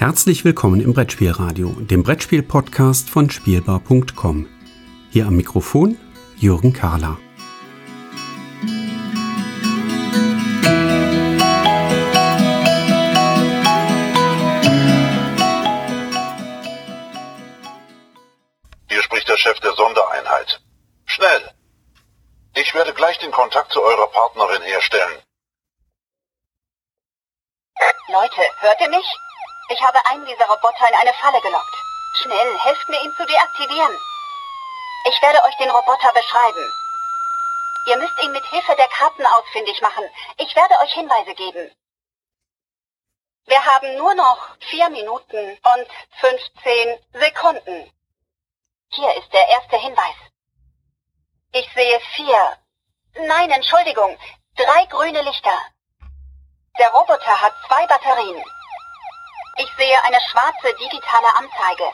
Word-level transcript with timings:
Herzlich 0.00 0.46
willkommen 0.46 0.80
im 0.80 0.94
Brettspielradio, 0.94 1.76
dem 1.78 2.02
Brettspiel-Podcast 2.02 3.10
von 3.10 3.28
Spielbar.com. 3.28 4.48
Hier 5.10 5.26
am 5.26 5.36
Mikrofon 5.36 5.98
Jürgen 6.38 6.72
Kahler. 6.72 7.18
Hier 18.88 19.02
spricht 19.02 19.28
der 19.28 19.36
Chef 19.36 19.60
der 19.60 19.74
Sondereinheit. 19.74 20.62
Schnell! 21.04 21.50
Ich 22.54 22.72
werde 22.72 22.94
gleich 22.94 23.18
den 23.18 23.32
Kontakt 23.32 23.70
zu 23.70 23.82
eurer 23.82 24.06
Partnerin 24.06 24.62
herstellen. 24.62 25.18
Leute, 28.08 28.40
hört 28.60 28.80
ihr 28.80 28.88
mich? 28.88 29.06
Ich 29.72 29.80
habe 29.82 30.04
einen 30.06 30.24
dieser 30.26 30.46
Roboter 30.46 30.88
in 30.88 30.94
eine 30.96 31.14
Falle 31.14 31.40
gelockt. 31.40 31.76
Schnell, 32.22 32.58
helft 32.58 32.88
mir, 32.88 33.00
ihn 33.02 33.14
zu 33.16 33.24
deaktivieren. 33.24 33.96
Ich 35.04 35.22
werde 35.22 35.44
euch 35.44 35.56
den 35.58 35.70
Roboter 35.70 36.12
beschreiben. 36.12 36.72
Ihr 37.86 37.96
müsst 37.98 38.20
ihn 38.20 38.32
mit 38.32 38.44
Hilfe 38.46 38.74
der 38.74 38.88
Karten 38.88 39.24
ausfindig 39.24 39.80
machen. 39.80 40.04
Ich 40.38 40.56
werde 40.56 40.74
euch 40.82 40.92
Hinweise 40.92 41.34
geben. 41.34 41.70
Wir 43.46 43.64
haben 43.64 43.96
nur 43.96 44.12
noch 44.14 44.56
vier 44.70 44.90
Minuten 44.90 45.38
und 45.38 45.88
15 46.18 46.98
Sekunden. 47.12 47.92
Hier 48.88 49.16
ist 49.18 49.32
der 49.32 49.48
erste 49.50 49.76
Hinweis. 49.76 50.16
Ich 51.52 51.72
sehe 51.74 52.00
vier. 52.16 52.58
Nein, 53.14 53.52
Entschuldigung. 53.52 54.18
Drei 54.56 54.86
grüne 54.86 55.22
Lichter. 55.22 55.56
Der 56.76 56.90
Roboter 56.90 57.40
hat 57.40 57.54
zwei 57.68 57.86
Batterien. 57.86 58.44
Ich 59.62 59.68
sehe 59.76 60.02
eine 60.04 60.16
schwarze 60.30 60.74
digitale 60.78 61.28
Anzeige. 61.36 61.84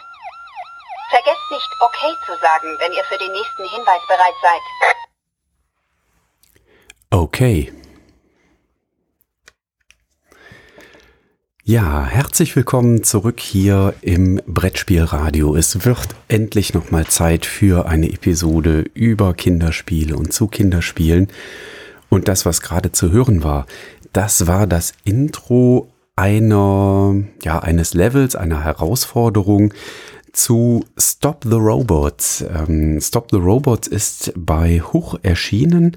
Vergesst 1.11 1.50
nicht, 1.50 1.69
okay 1.81 2.14
zu 2.25 2.33
sagen, 2.41 2.77
wenn 2.78 2.92
ihr 2.92 3.03
für 3.03 3.19
den 3.19 3.33
nächsten 3.33 3.69
Hinweis 3.75 4.03
bereit 4.06 4.34
seid. 4.41 4.62
Okay. 7.11 7.72
Ja, 11.64 12.06
herzlich 12.06 12.55
willkommen 12.55 13.03
zurück 13.03 13.41
hier 13.41 13.94
im 14.00 14.41
Brettspielradio. 14.47 15.56
Es 15.56 15.84
wird 15.84 16.11
endlich 16.28 16.72
nochmal 16.72 17.09
Zeit 17.09 17.47
für 17.47 17.87
eine 17.87 18.09
Episode 18.12 18.83
über 18.94 19.34
Kinderspiele 19.34 20.14
und 20.14 20.33
zu 20.33 20.47
Kinderspielen. 20.47 21.33
Und 22.11 22.28
das, 22.28 22.47
was 22.47 22.61
gerade 22.61 22.92
zu 22.92 23.11
hören 23.11 23.42
war, 23.42 23.67
das 24.12 24.47
war 24.47 24.69
das 24.69 24.94
Intro 25.03 25.91
einer, 26.17 27.14
ja, 27.42 27.59
eines 27.59 27.95
Levels, 27.95 28.34
einer 28.34 28.64
Herausforderung 28.64 29.72
zu 30.33 30.84
Stop 30.98 31.45
the 31.45 31.56
Robots. 31.56 32.42
Ähm, 32.42 33.00
Stop 33.00 33.28
the 33.31 33.39
Robots 33.39 33.86
ist 33.86 34.33
bei 34.34 34.81
Huch 34.81 35.19
erschienen, 35.22 35.97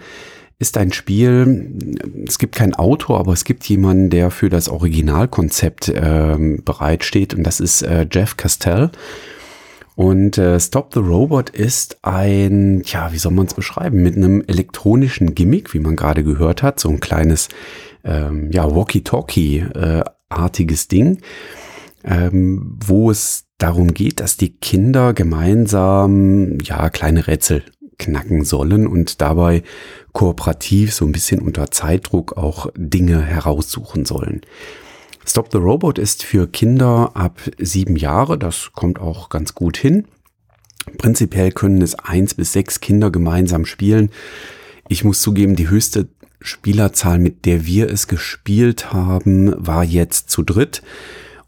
ist 0.59 0.77
ein 0.77 0.91
Spiel, 0.91 1.95
es 2.27 2.37
gibt 2.37 2.55
kein 2.55 2.75
Autor, 2.75 3.19
aber 3.19 3.31
es 3.31 3.45
gibt 3.45 3.63
jemanden, 3.65 4.09
der 4.09 4.29
für 4.29 4.49
das 4.49 4.67
Originalkonzept 4.67 5.93
ähm, 5.95 6.61
bereitsteht 6.65 7.33
und 7.33 7.43
das 7.43 7.61
ist 7.61 7.81
äh, 7.81 8.05
Jeff 8.11 8.35
Castell. 8.35 8.91
Und 9.99 10.37
äh, 10.37 10.61
Stop 10.61 10.93
the 10.93 11.01
Robot 11.01 11.49
ist 11.49 11.97
ein, 12.03 12.83
ja, 12.85 13.11
wie 13.11 13.17
soll 13.17 13.33
man 13.33 13.47
es 13.47 13.53
beschreiben, 13.53 14.01
mit 14.01 14.15
einem 14.15 14.41
elektronischen 14.47 15.35
Gimmick, 15.35 15.73
wie 15.73 15.81
man 15.81 15.97
gerade 15.97 16.23
gehört 16.23 16.63
hat, 16.63 16.79
so 16.79 16.87
ein 16.87 17.01
kleines 17.01 17.49
ähm, 18.05 18.49
ja, 18.49 18.73
Walkie-Talkie-artiges 18.73 20.85
äh, 20.85 20.87
Ding, 20.87 21.17
ähm, 22.05 22.77
wo 22.81 23.11
es 23.11 23.47
darum 23.57 23.93
geht, 23.93 24.21
dass 24.21 24.37
die 24.37 24.55
Kinder 24.55 25.13
gemeinsam 25.13 26.59
ja 26.61 26.89
kleine 26.89 27.27
Rätsel 27.27 27.63
knacken 27.97 28.45
sollen 28.45 28.87
und 28.87 29.19
dabei 29.19 29.63
kooperativ 30.13 30.93
so 30.93 31.03
ein 31.03 31.11
bisschen 31.11 31.41
unter 31.41 31.71
Zeitdruck 31.71 32.37
auch 32.37 32.71
Dinge 32.77 33.21
heraussuchen 33.21 34.05
sollen. 34.05 34.43
Stop 35.29 35.49
the 35.51 35.59
Robot 35.59 35.99
ist 35.99 36.23
für 36.23 36.47
Kinder 36.47 37.11
ab 37.13 37.39
sieben 37.59 37.95
Jahre, 37.95 38.35
das 38.39 38.71
kommt 38.73 38.97
auch 38.97 39.29
ganz 39.29 39.53
gut 39.53 39.77
hin. 39.77 40.05
Prinzipiell 40.97 41.51
können 41.51 41.83
es 41.83 41.93
eins 41.93 42.33
bis 42.33 42.51
sechs 42.51 42.79
Kinder 42.79 43.11
gemeinsam 43.11 43.67
spielen. 43.67 44.09
Ich 44.87 45.03
muss 45.03 45.21
zugeben, 45.21 45.55
die 45.55 45.69
höchste 45.69 46.07
Spielerzahl, 46.41 47.19
mit 47.19 47.45
der 47.45 47.67
wir 47.67 47.91
es 47.91 48.07
gespielt 48.07 48.91
haben, 48.91 49.53
war 49.55 49.83
jetzt 49.83 50.31
zu 50.31 50.41
dritt. 50.41 50.81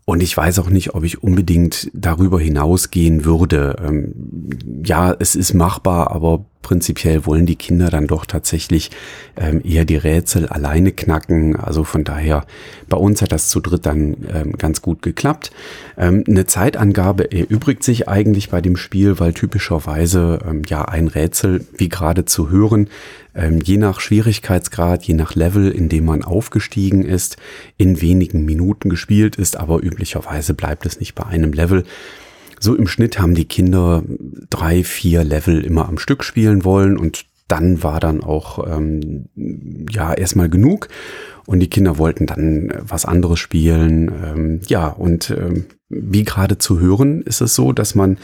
Und 0.06 0.22
ich 0.22 0.38
weiß 0.38 0.60
auch 0.60 0.70
nicht, 0.70 0.94
ob 0.94 1.04
ich 1.04 1.24
unbedingt 1.24 1.90
darüber 1.96 2.40
hinausgehen 2.40 3.26
würde. 3.26 3.78
Ähm, 3.84 4.84
ja, 4.86 5.12
es 5.12 5.36
ist 5.36 5.56
machbar, 5.56 6.12
aber 6.12 6.46
prinzipiell 6.62 7.26
wollen 7.26 7.46
die 7.46 7.56
Kinder 7.56 7.90
dann 7.90 8.08
doch 8.08 8.26
tatsächlich 8.26 8.92
ähm, 9.36 9.62
eher 9.64 9.86
die 9.86 9.98
Rätsel 9.98 10.48
alleine 10.48 10.92
knacken. 10.92 11.56
Also 11.56 11.84
von 11.84 12.04
daher, 12.04 12.46
bei 12.90 12.98
uns 12.98 13.22
hat 13.22 13.32
das 13.32 13.50
zu 13.50 13.60
dritt 13.60 13.86
dann 13.86 14.18
ähm, 14.34 14.54
ganz 14.58 14.82
gut 14.82 15.02
geklappt. 15.02 15.52
Ähm, 15.98 16.24
eine 16.28 16.46
Zeitangabe 16.46 17.32
erübrigt 17.32 17.84
sich 17.84 18.08
eigentlich 18.08 18.50
bei 18.50 18.62
dem 18.62 18.78
Spiel, 18.78 19.20
weil 19.20 19.34
typischerweise 19.34 20.40
ähm, 20.48 20.62
ja 20.68 20.86
ein 20.86 21.08
Rätsel, 21.08 21.66
wie 21.78 21.90
gerade 21.90 22.26
zu 22.26 22.50
hören, 22.50 22.90
ähm, 23.34 23.60
je 23.64 23.78
nach 23.78 24.00
Schwierigkeitsgrad, 24.00 25.04
je 25.04 25.14
nach 25.14 25.36
Level, 25.36 25.72
in 25.72 25.90
dem 25.90 26.06
man 26.06 26.24
aufgestiegen 26.24 27.04
ist, 27.04 27.38
in 27.78 28.02
wenigen 28.02 28.46
Minuten 28.46 28.90
gespielt 28.90 29.36
ist, 29.36 29.58
aber 29.58 29.82
üblicherweise 29.84 30.54
bleibt 30.54 30.86
es 30.86 31.00
nicht 31.00 31.16
bei 31.16 31.26
einem 31.26 31.54
Level. 31.54 31.86
So 32.62 32.76
im 32.76 32.88
Schnitt 32.88 33.20
haben 33.20 33.34
die 33.34 33.46
Kinder 33.46 34.04
drei, 34.52 34.84
vier 34.84 35.24
Level 35.24 35.66
immer 35.66 35.90
am 35.90 35.98
Stück 35.98 36.24
spielen 36.24 36.64
wollen 36.64 36.96
und 36.96 37.26
dann 37.48 37.84
war 37.84 38.00
dann 38.00 38.24
auch 38.24 38.66
ähm, 38.66 39.26
ja 39.90 40.14
erstmal 40.14 40.48
genug 40.48 40.88
und 41.48 41.60
die 41.60 41.70
Kinder 41.70 41.98
wollten 41.98 42.28
dann 42.28 42.72
was 42.80 43.06
anderes 43.06 43.40
spielen. 43.40 44.12
Ähm, 44.24 44.60
ja, 44.68 44.88
und 44.88 45.32
ähm, 45.32 45.66
wie 45.90 46.24
gerade 46.24 46.60
zu 46.60 46.80
hören, 46.80 47.24
ist 47.24 47.42
es 47.42 47.56
so, 47.56 47.74
dass 47.74 47.96
man 47.96 48.18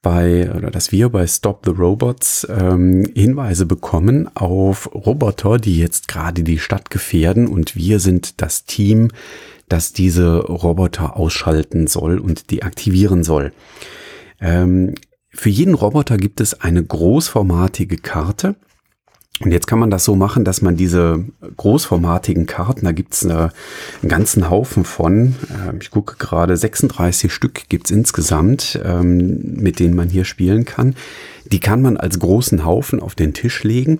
bei 0.00 0.50
oder 0.54 0.70
dass 0.70 0.92
wir 0.92 1.08
bei 1.08 1.26
Stop 1.26 1.62
the 1.64 1.72
Robots 1.72 2.46
ähm, 2.48 3.04
Hinweise 3.14 3.66
bekommen 3.66 4.28
auf 4.36 4.94
Roboter, 4.94 5.58
die 5.58 5.78
jetzt 5.78 6.06
gerade 6.06 6.44
die 6.44 6.58
Stadt 6.58 6.90
gefährden 6.90 7.48
und 7.48 7.74
wir 7.74 7.98
sind 7.98 8.40
das 8.40 8.66
Team, 8.66 9.10
das 9.68 9.92
diese 9.92 10.38
Roboter 10.38 11.16
ausschalten 11.16 11.86
soll 11.86 12.18
und 12.18 12.50
deaktivieren 12.50 13.24
soll. 13.24 13.52
Ähm, 14.40 14.94
für 15.30 15.50
jeden 15.50 15.74
Roboter 15.74 16.16
gibt 16.16 16.40
es 16.40 16.60
eine 16.60 16.82
großformatige 16.82 17.96
Karte. 17.96 18.56
Und 19.40 19.50
jetzt 19.50 19.66
kann 19.66 19.80
man 19.80 19.90
das 19.90 20.04
so 20.04 20.14
machen, 20.14 20.44
dass 20.44 20.62
man 20.62 20.76
diese 20.76 21.24
großformatigen 21.56 22.46
Karten, 22.46 22.84
da 22.84 22.92
gibt's 22.92 23.24
eine, 23.24 23.50
einen 24.00 24.08
ganzen 24.08 24.48
Haufen 24.48 24.84
von, 24.84 25.34
äh, 25.50 25.76
ich 25.80 25.90
gucke 25.90 26.16
gerade, 26.18 26.56
36 26.56 27.32
Stück 27.32 27.68
gibt's 27.68 27.90
insgesamt, 27.90 28.80
ähm, 28.84 29.56
mit 29.56 29.80
denen 29.80 29.96
man 29.96 30.08
hier 30.08 30.24
spielen 30.24 30.64
kann. 30.64 30.94
Die 31.50 31.58
kann 31.58 31.82
man 31.82 31.96
als 31.96 32.20
großen 32.20 32.64
Haufen 32.64 33.00
auf 33.00 33.16
den 33.16 33.34
Tisch 33.34 33.64
legen 33.64 33.98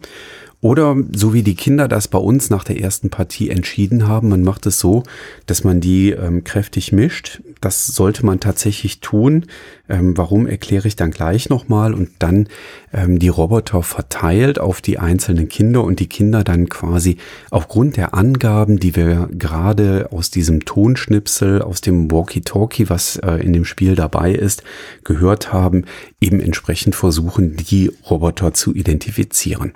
oder 0.64 0.96
so 1.12 1.34
wie 1.34 1.42
die 1.42 1.56
Kinder 1.56 1.88
das 1.88 2.08
bei 2.08 2.16
uns 2.16 2.48
nach 2.48 2.64
der 2.64 2.80
ersten 2.80 3.10
Partie 3.10 3.50
entschieden 3.50 4.08
haben, 4.08 4.30
man 4.30 4.42
macht 4.42 4.64
es 4.64 4.80
so, 4.80 5.02
dass 5.44 5.62
man 5.62 5.82
die 5.82 6.12
ähm, 6.12 6.42
kräftig 6.42 6.90
mischt. 6.90 7.42
Das 7.60 7.86
sollte 7.88 8.24
man 8.24 8.40
tatsächlich 8.40 9.00
tun. 9.00 9.44
Ähm, 9.90 10.16
warum 10.16 10.46
erkläre 10.46 10.88
ich 10.88 10.96
dann 10.96 11.10
gleich 11.10 11.50
nochmal 11.50 11.92
und 11.92 12.12
dann 12.18 12.48
ähm, 12.94 13.18
die 13.18 13.28
Roboter 13.28 13.82
verteilt 13.82 14.58
auf 14.58 14.80
die 14.80 14.98
einzelnen 14.98 15.50
Kinder 15.50 15.84
und 15.84 16.00
die 16.00 16.08
Kinder 16.08 16.44
dann 16.44 16.70
quasi 16.70 17.18
aufgrund 17.50 17.98
der 17.98 18.14
Angaben, 18.14 18.80
die 18.80 18.96
wir 18.96 19.28
gerade 19.32 20.08
aus 20.12 20.30
diesem 20.30 20.64
Tonschnipsel, 20.64 21.60
aus 21.60 21.82
dem 21.82 22.10
Walkie-Talkie, 22.10 22.88
was 22.88 23.16
äh, 23.16 23.32
in 23.34 23.52
dem 23.52 23.66
Spiel 23.66 23.96
dabei 23.96 24.32
ist, 24.32 24.62
gehört 25.04 25.52
haben, 25.52 25.84
eben 26.22 26.40
entsprechend 26.40 26.94
versuchen, 26.94 27.54
die 27.56 27.92
Roboter 28.08 28.54
zu 28.54 28.74
identifizieren. 28.74 29.74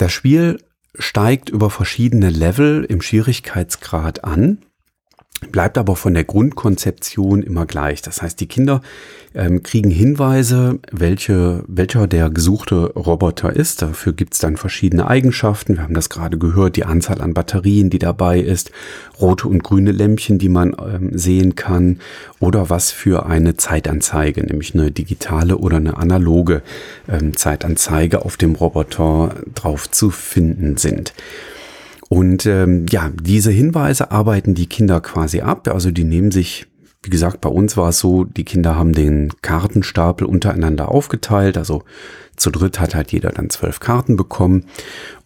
Das 0.00 0.12
Spiel 0.12 0.56
steigt 0.98 1.50
über 1.50 1.68
verschiedene 1.68 2.30
Level 2.30 2.84
im 2.84 3.02
Schwierigkeitsgrad 3.02 4.24
an 4.24 4.64
bleibt 5.52 5.78
aber 5.78 5.96
von 5.96 6.14
der 6.14 6.24
Grundkonzeption 6.24 7.42
immer 7.42 7.66
gleich. 7.66 8.02
Das 8.02 8.22
heißt, 8.22 8.38
die 8.40 8.46
Kinder 8.46 8.82
ähm, 9.34 9.62
kriegen 9.62 9.90
Hinweise, 9.90 10.78
welche, 10.90 11.64
welcher 11.66 12.06
der 12.06 12.30
gesuchte 12.30 12.92
Roboter 12.92 13.54
ist. 13.54 13.82
Dafür 13.82 14.12
gibt's 14.12 14.38
dann 14.38 14.56
verschiedene 14.56 15.06
Eigenschaften. 15.06 15.76
Wir 15.76 15.84
haben 15.84 15.94
das 15.94 16.10
gerade 16.10 16.36
gehört, 16.36 16.76
die 16.76 16.84
Anzahl 16.84 17.20
an 17.20 17.34
Batterien, 17.34 17.90
die 17.90 17.98
dabei 17.98 18.40
ist, 18.40 18.70
rote 19.20 19.48
und 19.48 19.62
grüne 19.62 19.92
Lämpchen, 19.92 20.38
die 20.38 20.48
man 20.48 20.76
ähm, 20.78 21.16
sehen 21.16 21.54
kann, 21.54 22.00
oder 22.38 22.70
was 22.70 22.90
für 22.90 23.26
eine 23.26 23.56
Zeitanzeige, 23.56 24.44
nämlich 24.44 24.74
eine 24.74 24.90
digitale 24.90 25.58
oder 25.58 25.76
eine 25.76 25.96
analoge 25.96 26.62
ähm, 27.08 27.36
Zeitanzeige 27.36 28.24
auf 28.24 28.36
dem 28.36 28.54
Roboter 28.54 29.34
drauf 29.54 29.90
zu 29.90 30.10
finden 30.10 30.76
sind. 30.76 31.12
Und 32.12 32.44
ähm, 32.44 32.86
ja, 32.90 33.08
diese 33.22 33.52
Hinweise 33.52 34.10
arbeiten 34.10 34.54
die 34.54 34.66
Kinder 34.66 35.00
quasi 35.00 35.40
ab. 35.40 35.68
Also 35.68 35.90
die 35.90 36.04
nehmen 36.04 36.32
sich 36.32 36.66
wie 37.02 37.10
gesagt, 37.10 37.40
bei 37.40 37.48
uns 37.48 37.76
war 37.76 37.88
es 37.90 37.98
so, 37.98 38.24
die 38.24 38.44
Kinder 38.44 38.76
haben 38.76 38.92
den 38.92 39.32
Kartenstapel 39.40 40.26
untereinander 40.26 40.90
aufgeteilt. 40.90 41.56
Also 41.56 41.82
zu 42.36 42.50
dritt 42.50 42.78
hat 42.78 42.94
halt 42.94 43.12
jeder 43.12 43.30
dann 43.30 43.48
zwölf 43.48 43.80
Karten 43.80 44.16
bekommen. 44.16 44.66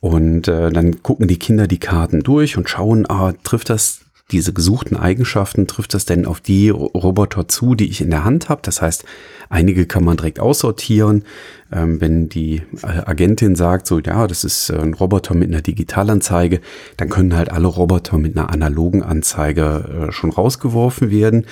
Und 0.01 0.47
äh, 0.47 0.71
dann 0.71 1.03
gucken 1.03 1.27
die 1.27 1.39
Kinder 1.39 1.67
die 1.67 1.79
Karten 1.79 2.21
durch 2.21 2.57
und 2.57 2.69
schauen, 2.69 3.11
ah, 3.11 3.33
trifft 3.43 3.71
das 3.71 4.04
diese 4.31 4.53
gesuchten 4.53 4.97
Eigenschaften, 4.97 5.67
trifft 5.67 5.93
das 5.93 6.07
denn 6.07 6.25
auf 6.25 6.41
die 6.41 6.71
Roboter 6.71 7.47
zu, 7.47 7.75
die 7.75 7.91
ich 7.91 8.01
in 8.01 8.11
der 8.11 8.25
Hand 8.25 8.49
habe? 8.49 8.63
Das 8.65 8.81
heißt, 8.81 9.05
einige 9.51 9.87
kann 9.87 10.03
man 10.03 10.17
direkt 10.17 10.41
aussortieren. 10.41 11.25
Ähm, 11.71 12.01
wenn 12.01 12.29
die 12.29 12.63
äh, 12.83 12.87
Agentin 13.05 13.55
sagt, 13.55 13.87
so 13.87 13.99
ja, 13.99 14.27
das 14.27 14.45
ist 14.45 14.71
äh, 14.71 14.79
ein 14.79 14.95
Roboter 14.95 15.35
mit 15.35 15.49
einer 15.49 15.61
Digitalanzeige, 15.61 16.61
dann 16.97 17.11
können 17.11 17.35
halt 17.35 17.51
alle 17.51 17.67
Roboter 17.67 18.17
mit 18.17 18.37
einer 18.37 18.51
analogen 18.51 19.03
Anzeige 19.03 20.09
äh, 20.09 20.13
schon 20.13 20.31
rausgeworfen 20.31 21.11
werden. 21.11 21.47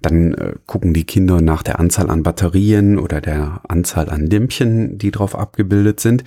Dann 0.00 0.34
äh, 0.34 0.54
gucken 0.66 0.94
die 0.94 1.04
Kinder 1.04 1.40
nach 1.40 1.62
der 1.62 1.78
Anzahl 1.78 2.08
an 2.08 2.22
Batterien 2.22 2.98
oder 2.98 3.20
der 3.20 3.60
Anzahl 3.68 4.08
an 4.08 4.26
Lämpchen, 4.26 4.96
die 4.96 5.10
drauf 5.10 5.36
abgebildet 5.36 6.00
sind. 6.00 6.24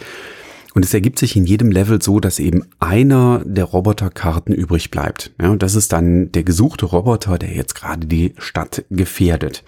Und 0.78 0.86
es 0.86 0.94
ergibt 0.94 1.18
sich 1.18 1.36
in 1.36 1.48
jedem 1.48 1.72
Level 1.72 2.00
so, 2.04 2.20
dass 2.20 2.38
eben 2.38 2.64
einer 2.78 3.42
der 3.44 3.64
Roboterkarten 3.64 4.54
übrig 4.54 4.92
bleibt. 4.92 5.32
Ja, 5.42 5.50
und 5.50 5.64
das 5.64 5.74
ist 5.74 5.92
dann 5.92 6.32
der 6.32 6.44
gesuchte 6.44 6.86
Roboter, 6.86 7.40
der 7.40 7.52
jetzt 7.52 7.74
gerade 7.74 8.06
die 8.06 8.36
Stadt 8.38 8.86
gefährdet. 8.92 9.64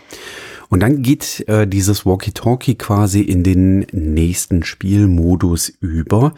Und 0.70 0.82
dann 0.82 1.02
geht 1.02 1.48
äh, 1.48 1.68
dieses 1.68 2.06
Walkie-Talkie 2.06 2.76
quasi 2.76 3.22
in 3.22 3.44
den 3.44 3.88
nächsten 3.92 4.64
Spielmodus 4.64 5.74
über. 5.82 6.34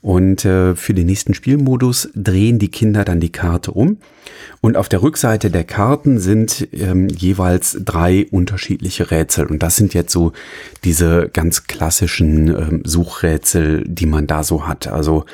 Und 0.00 0.44
äh, 0.44 0.74
für 0.74 0.94
den 0.94 1.06
nächsten 1.06 1.34
Spielmodus 1.34 2.08
drehen 2.14 2.58
die 2.58 2.70
Kinder 2.70 3.04
dann 3.04 3.20
die 3.20 3.32
Karte 3.32 3.72
um. 3.72 3.98
Und 4.60 4.76
auf 4.76 4.88
der 4.88 5.02
Rückseite 5.02 5.50
der 5.50 5.64
Karten 5.64 6.18
sind 6.18 6.68
ähm, 6.72 7.08
jeweils 7.08 7.78
drei 7.84 8.26
unterschiedliche 8.30 9.10
Rätsel. 9.10 9.46
Und 9.46 9.62
das 9.62 9.76
sind 9.76 9.94
jetzt 9.94 10.12
so 10.12 10.32
diese 10.84 11.30
ganz 11.32 11.64
klassischen 11.64 12.48
ähm, 12.48 12.82
Suchrätsel, 12.84 13.84
die 13.86 14.06
man 14.06 14.26
da 14.26 14.42
so 14.42 14.66
hat. 14.66 14.88
Also 14.88 15.24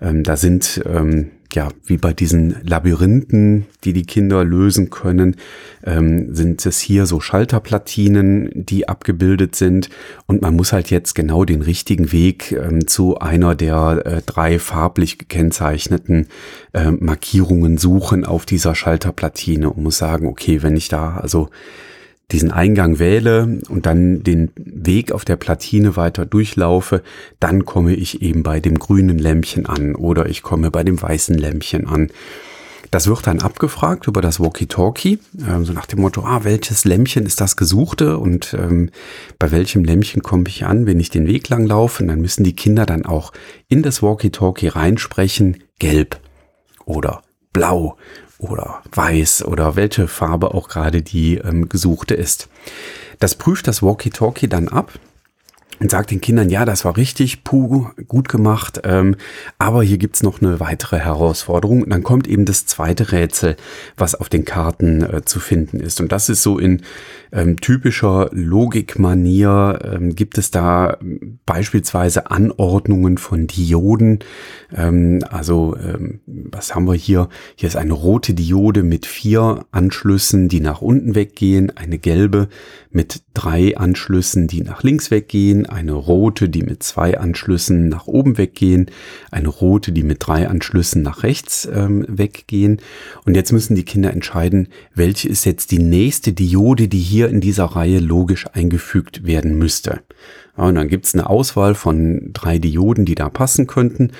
ähm, 0.00 0.24
da 0.24 0.36
sind 0.36 0.82
ähm, 0.86 1.30
ja, 1.54 1.68
wie 1.84 1.96
bei 1.96 2.12
diesen 2.12 2.56
Labyrinthen, 2.62 3.66
die 3.84 3.92
die 3.92 4.04
Kinder 4.04 4.44
lösen 4.44 4.90
können, 4.90 5.36
ähm, 5.84 6.34
sind 6.34 6.64
es 6.64 6.80
hier 6.80 7.06
so 7.06 7.20
Schalterplatinen, 7.20 8.50
die 8.54 8.88
abgebildet 8.88 9.54
sind. 9.54 9.88
Und 10.26 10.42
man 10.42 10.56
muss 10.56 10.72
halt 10.72 10.90
jetzt 10.90 11.14
genau 11.14 11.44
den 11.44 11.62
richtigen 11.62 12.12
Weg 12.12 12.52
ähm, 12.52 12.86
zu 12.86 13.18
einer 13.18 13.54
der 13.54 14.02
äh, 14.04 14.22
drei 14.24 14.58
farblich 14.58 15.18
gekennzeichneten 15.18 16.28
äh, 16.72 16.90
Markierungen 16.90 17.78
suchen 17.78 18.24
auf 18.24 18.46
dieser 18.46 18.74
Schalterplatine 18.74 19.70
und 19.70 19.82
muss 19.82 19.98
sagen, 19.98 20.26
okay, 20.26 20.62
wenn 20.62 20.76
ich 20.76 20.88
da 20.88 21.16
also 21.16 21.48
diesen 22.32 22.50
Eingang 22.50 22.98
wähle 22.98 23.60
und 23.68 23.86
dann 23.86 24.22
den 24.22 24.50
Weg 24.56 25.12
auf 25.12 25.24
der 25.24 25.36
Platine 25.36 25.96
weiter 25.96 26.26
durchlaufe, 26.26 27.02
dann 27.40 27.64
komme 27.64 27.94
ich 27.94 28.22
eben 28.22 28.42
bei 28.42 28.60
dem 28.60 28.78
grünen 28.78 29.18
Lämpchen 29.18 29.66
an 29.66 29.94
oder 29.94 30.26
ich 30.26 30.42
komme 30.42 30.70
bei 30.70 30.82
dem 30.82 31.00
weißen 31.00 31.36
Lämpchen 31.36 31.86
an. 31.86 32.10
Das 32.90 33.06
wird 33.06 33.26
dann 33.26 33.40
abgefragt 33.40 34.06
über 34.06 34.20
das 34.20 34.38
Walkie-Talkie, 34.38 35.18
ähm, 35.48 35.64
so 35.64 35.72
nach 35.72 35.86
dem 35.86 36.00
Motto, 36.00 36.24
ah, 36.24 36.44
welches 36.44 36.84
Lämpchen 36.84 37.24
ist 37.24 37.40
das 37.40 37.56
Gesuchte 37.56 38.18
und 38.18 38.54
ähm, 38.54 38.90
bei 39.38 39.50
welchem 39.50 39.82
Lämpchen 39.82 40.22
komme 40.22 40.44
ich 40.48 40.66
an, 40.66 40.84
wenn 40.84 41.00
ich 41.00 41.08
den 41.08 41.26
Weg 41.26 41.48
lang 41.48 41.64
laufe. 41.66 42.02
Und 42.02 42.08
dann 42.08 42.20
müssen 42.20 42.44
die 42.44 42.54
Kinder 42.54 42.84
dann 42.84 43.06
auch 43.06 43.32
in 43.68 43.82
das 43.82 44.02
Walkie-Talkie 44.02 44.68
reinsprechen, 44.68 45.62
gelb 45.78 46.20
oder 46.84 47.22
blau 47.54 47.96
oder 48.42 48.82
weiß 48.92 49.44
oder 49.44 49.76
welche 49.76 50.08
Farbe 50.08 50.54
auch 50.54 50.68
gerade 50.68 51.02
die 51.02 51.36
ähm, 51.36 51.68
gesuchte 51.68 52.14
ist. 52.14 52.48
Das 53.18 53.36
prüft 53.36 53.68
das 53.68 53.82
Walkie-Talkie 53.82 54.48
dann 54.48 54.68
ab 54.68 54.92
und 55.82 55.90
sagt 55.90 56.12
den 56.12 56.20
Kindern, 56.20 56.48
ja, 56.48 56.64
das 56.64 56.84
war 56.84 56.96
richtig, 56.96 57.42
puh, 57.42 57.88
gut 58.06 58.28
gemacht, 58.28 58.80
ähm, 58.84 59.16
aber 59.58 59.82
hier 59.82 59.98
gibt's 59.98 60.22
noch 60.22 60.40
eine 60.40 60.60
weitere 60.60 60.98
Herausforderung. 60.98 61.82
Und 61.82 61.90
dann 61.90 62.04
kommt 62.04 62.28
eben 62.28 62.44
das 62.44 62.66
zweite 62.66 63.10
Rätsel, 63.10 63.56
was 63.96 64.14
auf 64.14 64.28
den 64.28 64.44
Karten 64.44 65.02
äh, 65.02 65.24
zu 65.24 65.40
finden 65.40 65.80
ist. 65.80 66.00
Und 66.00 66.12
das 66.12 66.28
ist 66.28 66.44
so 66.44 66.58
in 66.58 66.82
ähm, 67.32 67.56
typischer 67.58 68.28
Logikmanier, 68.30 69.80
ähm, 69.82 70.14
gibt 70.14 70.38
es 70.38 70.52
da 70.52 70.98
beispielsweise 71.46 72.30
Anordnungen 72.30 73.18
von 73.18 73.48
Dioden. 73.48 74.20
Ähm, 74.72 75.24
also, 75.30 75.76
ähm, 75.76 76.20
was 76.26 76.76
haben 76.76 76.86
wir 76.86 76.94
hier? 76.94 77.28
Hier 77.56 77.68
ist 77.68 77.76
eine 77.76 77.94
rote 77.94 78.34
Diode 78.34 78.84
mit 78.84 79.04
vier 79.04 79.64
Anschlüssen, 79.72 80.48
die 80.48 80.60
nach 80.60 80.80
unten 80.80 81.16
weggehen, 81.16 81.76
eine 81.76 81.98
gelbe 81.98 82.48
mit 82.92 83.22
drei 83.34 83.76
Anschlüssen, 83.76 84.46
die 84.46 84.62
nach 84.62 84.82
links 84.82 85.10
weggehen, 85.10 85.66
eine 85.72 85.92
rote, 85.92 86.48
die 86.48 86.62
mit 86.62 86.82
zwei 86.82 87.18
Anschlüssen 87.18 87.88
nach 87.88 88.06
oben 88.06 88.38
weggehen, 88.38 88.86
eine 89.30 89.48
rote, 89.48 89.92
die 89.92 90.02
mit 90.02 90.26
drei 90.26 90.48
Anschlüssen 90.48 91.02
nach 91.02 91.22
rechts 91.22 91.68
ähm, 91.72 92.04
weggehen. 92.08 92.80
Und 93.24 93.34
jetzt 93.34 93.52
müssen 93.52 93.74
die 93.74 93.84
Kinder 93.84 94.12
entscheiden, 94.12 94.68
welche 94.94 95.28
ist 95.28 95.44
jetzt 95.44 95.70
die 95.70 95.78
nächste 95.78 96.32
Diode, 96.32 96.88
die 96.88 97.00
hier 97.00 97.28
in 97.28 97.40
dieser 97.40 97.64
Reihe 97.64 97.98
logisch 97.98 98.46
eingefügt 98.52 99.26
werden 99.26 99.56
müsste. 99.58 100.00
Ja, 100.56 100.64
und 100.64 100.74
dann 100.74 100.88
gibt's 100.88 101.14
eine 101.14 101.28
Auswahl 101.28 101.74
von 101.74 102.30
drei 102.32 102.58
Dioden, 102.58 103.04
die 103.04 103.14
da 103.14 103.28
passen 103.28 103.66
könnten. 103.66 104.12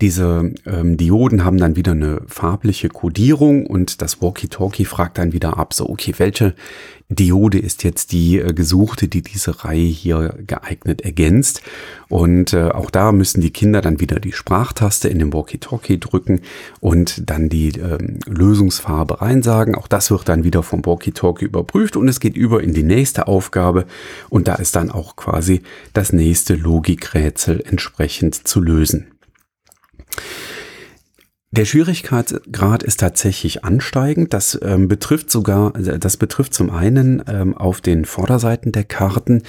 Diese 0.00 0.52
ähm, 0.66 0.96
Dioden 0.96 1.44
haben 1.44 1.58
dann 1.58 1.76
wieder 1.76 1.92
eine 1.92 2.22
farbliche 2.26 2.88
Kodierung 2.88 3.66
und 3.66 4.02
das 4.02 4.20
Walkie-Talkie 4.20 4.84
fragt 4.84 5.18
dann 5.18 5.32
wieder 5.32 5.56
ab, 5.58 5.74
so, 5.74 5.88
okay, 5.88 6.14
welche 6.18 6.54
Diode 7.10 7.58
ist 7.58 7.84
jetzt 7.84 8.12
die 8.12 8.38
äh, 8.38 8.52
gesuchte, 8.54 9.08
die 9.08 9.22
diese 9.22 9.64
Reihe 9.64 9.86
hier 9.86 10.36
geeignet 10.46 11.02
ergänzt. 11.02 11.62
Und 12.08 12.52
äh, 12.52 12.70
auch 12.70 12.90
da 12.90 13.12
müssen 13.12 13.40
die 13.40 13.50
Kinder 13.50 13.82
dann 13.82 14.00
wieder 14.00 14.20
die 14.20 14.32
Sprachtaste 14.32 15.08
in 15.08 15.18
dem 15.18 15.32
Walkie-Talkie 15.32 16.00
drücken 16.00 16.40
und 16.80 17.28
dann 17.28 17.48
die 17.48 17.68
ähm, 17.78 18.18
Lösungsfarbe 18.26 19.20
reinsagen. 19.20 19.74
Auch 19.74 19.88
das 19.88 20.10
wird 20.10 20.28
dann 20.28 20.44
wieder 20.44 20.62
vom 20.62 20.84
Walkie-Talkie 20.84 21.44
überprüft 21.44 21.96
und 21.96 22.08
es 22.08 22.20
geht 22.20 22.36
über 22.36 22.62
in 22.62 22.72
die 22.72 22.82
nächste 22.82 23.28
Aufgabe. 23.28 23.86
Und 24.30 24.48
da 24.48 24.54
ist 24.54 24.74
dann 24.74 24.90
auch 24.90 25.16
quasi 25.16 25.62
das 25.92 26.12
nächste 26.12 26.54
Logikrätsel 26.54 27.62
entsprechend 27.66 28.48
zu 28.48 28.60
lösen. 28.60 29.13
Der 31.54 31.66
Schwierigkeitsgrad 31.66 32.82
ist 32.82 32.98
tatsächlich 32.98 33.64
ansteigend. 33.64 34.34
Das 34.34 34.58
ähm, 34.60 34.88
betrifft 34.88 35.30
sogar, 35.30 35.70
das 35.72 36.16
betrifft 36.16 36.52
zum 36.52 36.70
einen 36.70 37.22
ähm, 37.28 37.56
auf 37.56 37.80
den 37.80 38.06
Vorderseiten 38.06 38.72
der 38.72 38.82
Karten 38.82 39.44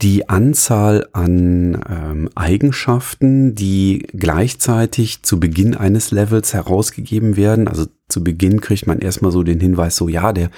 die 0.00 0.28
Anzahl 0.28 1.08
an 1.14 1.82
ähm, 1.88 2.30
Eigenschaften, 2.36 3.56
die 3.56 4.06
gleichzeitig 4.12 5.24
zu 5.24 5.40
Beginn 5.40 5.74
eines 5.74 6.12
Levels 6.12 6.54
herausgegeben 6.54 7.36
werden. 7.36 7.66
Also 7.66 7.86
zu 8.08 8.24
Beginn 8.24 8.60
kriegt 8.60 8.86
man 8.86 9.00
erstmal 9.00 9.32
so 9.32 9.42
den 9.42 9.60
Hinweis, 9.60 9.96
so 9.96 10.08
ja, 10.08 10.32
der 10.32 10.50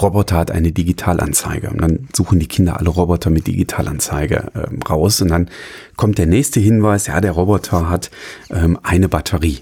Roboter 0.00 0.36
hat 0.36 0.50
eine 0.50 0.72
Digitalanzeige. 0.72 1.70
Und 1.70 1.80
dann 1.80 2.08
suchen 2.14 2.38
die 2.38 2.48
Kinder 2.48 2.78
alle 2.78 2.90
Roboter 2.90 3.30
mit 3.30 3.46
Digitalanzeige 3.46 4.50
ähm, 4.54 4.80
raus. 4.82 5.22
Und 5.22 5.28
dann 5.28 5.50
kommt 5.96 6.18
der 6.18 6.26
nächste 6.26 6.60
Hinweis, 6.60 7.06
ja, 7.06 7.20
der 7.20 7.32
Roboter 7.32 7.88
hat 7.88 8.10
ähm, 8.50 8.78
eine 8.82 9.08
Batterie 9.08 9.60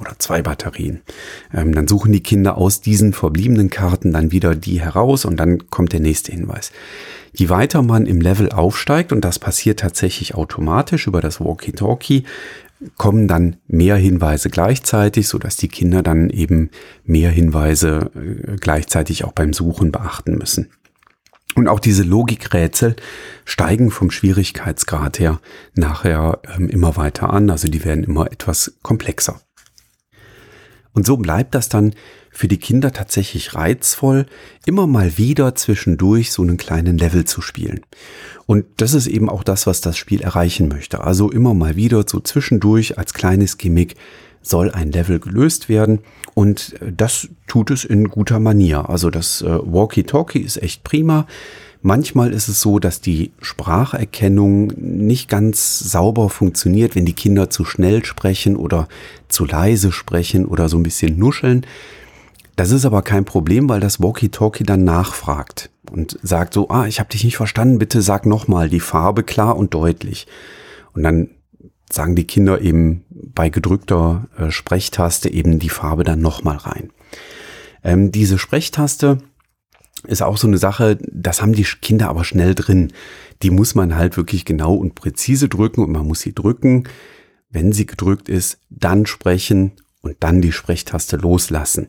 oder 0.00 0.12
zwei 0.18 0.42
Batterien. 0.42 1.00
Ähm, 1.54 1.74
dann 1.74 1.88
suchen 1.88 2.12
die 2.12 2.22
Kinder 2.22 2.56
aus 2.56 2.80
diesen 2.80 3.12
verbliebenen 3.12 3.70
Karten 3.70 4.12
dann 4.12 4.32
wieder 4.32 4.54
die 4.54 4.80
heraus 4.80 5.24
und 5.24 5.36
dann 5.36 5.70
kommt 5.70 5.92
der 5.92 6.00
nächste 6.00 6.32
Hinweis. 6.32 6.72
Je 7.32 7.50
weiter 7.50 7.82
man 7.82 8.06
im 8.06 8.22
Level 8.22 8.50
aufsteigt, 8.50 9.12
und 9.12 9.22
das 9.22 9.38
passiert 9.38 9.80
tatsächlich 9.80 10.34
automatisch 10.34 11.06
über 11.06 11.20
das 11.20 11.40
Walkie-Talkie, 11.40 12.24
kommen 12.96 13.26
dann 13.28 13.56
mehr 13.66 13.96
Hinweise 13.96 14.50
gleichzeitig, 14.50 15.28
so 15.28 15.38
dass 15.38 15.56
die 15.56 15.68
Kinder 15.68 16.02
dann 16.02 16.30
eben 16.30 16.70
mehr 17.04 17.30
Hinweise 17.30 18.10
äh, 18.14 18.56
gleichzeitig 18.56 19.24
auch 19.24 19.32
beim 19.32 19.52
Suchen 19.52 19.92
beachten 19.92 20.36
müssen. 20.36 20.70
Und 21.54 21.68
auch 21.68 21.80
diese 21.80 22.02
Logikrätsel 22.02 22.96
steigen 23.46 23.90
vom 23.90 24.10
Schwierigkeitsgrad 24.10 25.18
her 25.18 25.40
nachher 25.74 26.40
ähm, 26.54 26.68
immer 26.68 26.96
weiter 26.96 27.32
an, 27.32 27.48
also 27.48 27.68
die 27.68 27.84
werden 27.84 28.04
immer 28.04 28.30
etwas 28.30 28.74
komplexer. 28.82 29.40
Und 30.92 31.06
so 31.06 31.16
bleibt 31.16 31.54
das 31.54 31.68
dann 31.68 31.94
für 32.36 32.48
die 32.48 32.58
Kinder 32.58 32.92
tatsächlich 32.92 33.54
reizvoll, 33.54 34.26
immer 34.66 34.86
mal 34.86 35.16
wieder 35.16 35.54
zwischendurch 35.54 36.32
so 36.32 36.42
einen 36.42 36.58
kleinen 36.58 36.98
Level 36.98 37.24
zu 37.24 37.40
spielen. 37.40 37.80
Und 38.44 38.66
das 38.76 38.92
ist 38.92 39.06
eben 39.06 39.30
auch 39.30 39.42
das, 39.42 39.66
was 39.66 39.80
das 39.80 39.96
Spiel 39.96 40.20
erreichen 40.20 40.68
möchte. 40.68 41.02
Also 41.02 41.30
immer 41.30 41.54
mal 41.54 41.76
wieder 41.76 42.04
so 42.06 42.20
zwischendurch 42.20 42.98
als 42.98 43.14
kleines 43.14 43.56
Gimmick 43.56 43.94
soll 44.42 44.70
ein 44.70 44.92
Level 44.92 45.18
gelöst 45.18 45.70
werden 45.70 46.00
und 46.34 46.74
das 46.94 47.28
tut 47.46 47.70
es 47.70 47.84
in 47.84 48.10
guter 48.10 48.38
Manier. 48.38 48.90
Also 48.90 49.08
das 49.08 49.40
äh, 49.40 49.46
Walkie-Talkie 49.46 50.40
ist 50.40 50.62
echt 50.62 50.84
prima. 50.84 51.26
Manchmal 51.80 52.34
ist 52.34 52.48
es 52.48 52.60
so, 52.60 52.78
dass 52.78 53.00
die 53.00 53.32
Spracherkennung 53.40 54.72
nicht 54.76 55.30
ganz 55.30 55.78
sauber 55.78 56.28
funktioniert, 56.28 56.96
wenn 56.96 57.06
die 57.06 57.14
Kinder 57.14 57.48
zu 57.48 57.64
schnell 57.64 58.04
sprechen 58.04 58.56
oder 58.56 58.88
zu 59.28 59.46
leise 59.46 59.90
sprechen 59.90 60.44
oder 60.44 60.68
so 60.68 60.76
ein 60.76 60.82
bisschen 60.82 61.18
nuscheln. 61.18 61.64
Das 62.56 62.70
ist 62.70 62.86
aber 62.86 63.02
kein 63.02 63.26
Problem, 63.26 63.68
weil 63.68 63.80
das 63.80 64.00
Walkie-Talkie 64.00 64.64
dann 64.64 64.82
nachfragt 64.84 65.70
und 65.90 66.18
sagt 66.22 66.54
so, 66.54 66.70
ah, 66.70 66.86
ich 66.86 66.98
habe 66.98 67.10
dich 67.10 67.22
nicht 67.22 67.36
verstanden, 67.36 67.78
bitte 67.78 68.00
sag 68.00 68.24
nochmal 68.24 68.70
die 68.70 68.80
Farbe 68.80 69.22
klar 69.22 69.56
und 69.56 69.74
deutlich. 69.74 70.26
Und 70.94 71.02
dann 71.02 71.28
sagen 71.92 72.16
die 72.16 72.26
Kinder 72.26 72.62
eben 72.62 73.04
bei 73.10 73.50
gedrückter 73.50 74.26
äh, 74.38 74.50
Sprechtaste 74.50 75.30
eben 75.30 75.58
die 75.58 75.68
Farbe 75.68 76.02
dann 76.02 76.20
nochmal 76.20 76.56
rein. 76.56 76.90
Ähm, 77.84 78.10
diese 78.10 78.38
Sprechtaste 78.38 79.18
ist 80.06 80.22
auch 80.22 80.38
so 80.38 80.46
eine 80.46 80.58
Sache, 80.58 80.98
das 81.02 81.42
haben 81.42 81.52
die 81.52 81.64
Kinder 81.64 82.08
aber 82.08 82.24
schnell 82.24 82.54
drin. 82.54 82.92
Die 83.42 83.50
muss 83.50 83.74
man 83.74 83.96
halt 83.96 84.16
wirklich 84.16 84.44
genau 84.44 84.74
und 84.74 84.94
präzise 84.94 85.48
drücken 85.48 85.82
und 85.82 85.92
man 85.92 86.06
muss 86.06 86.20
sie 86.20 86.34
drücken. 86.34 86.84
Wenn 87.50 87.72
sie 87.72 87.86
gedrückt 87.86 88.28
ist, 88.28 88.58
dann 88.70 89.06
sprechen 89.06 89.72
und 90.06 90.16
dann 90.20 90.40
die 90.40 90.52
Sprechtaste 90.52 91.16
loslassen. 91.16 91.88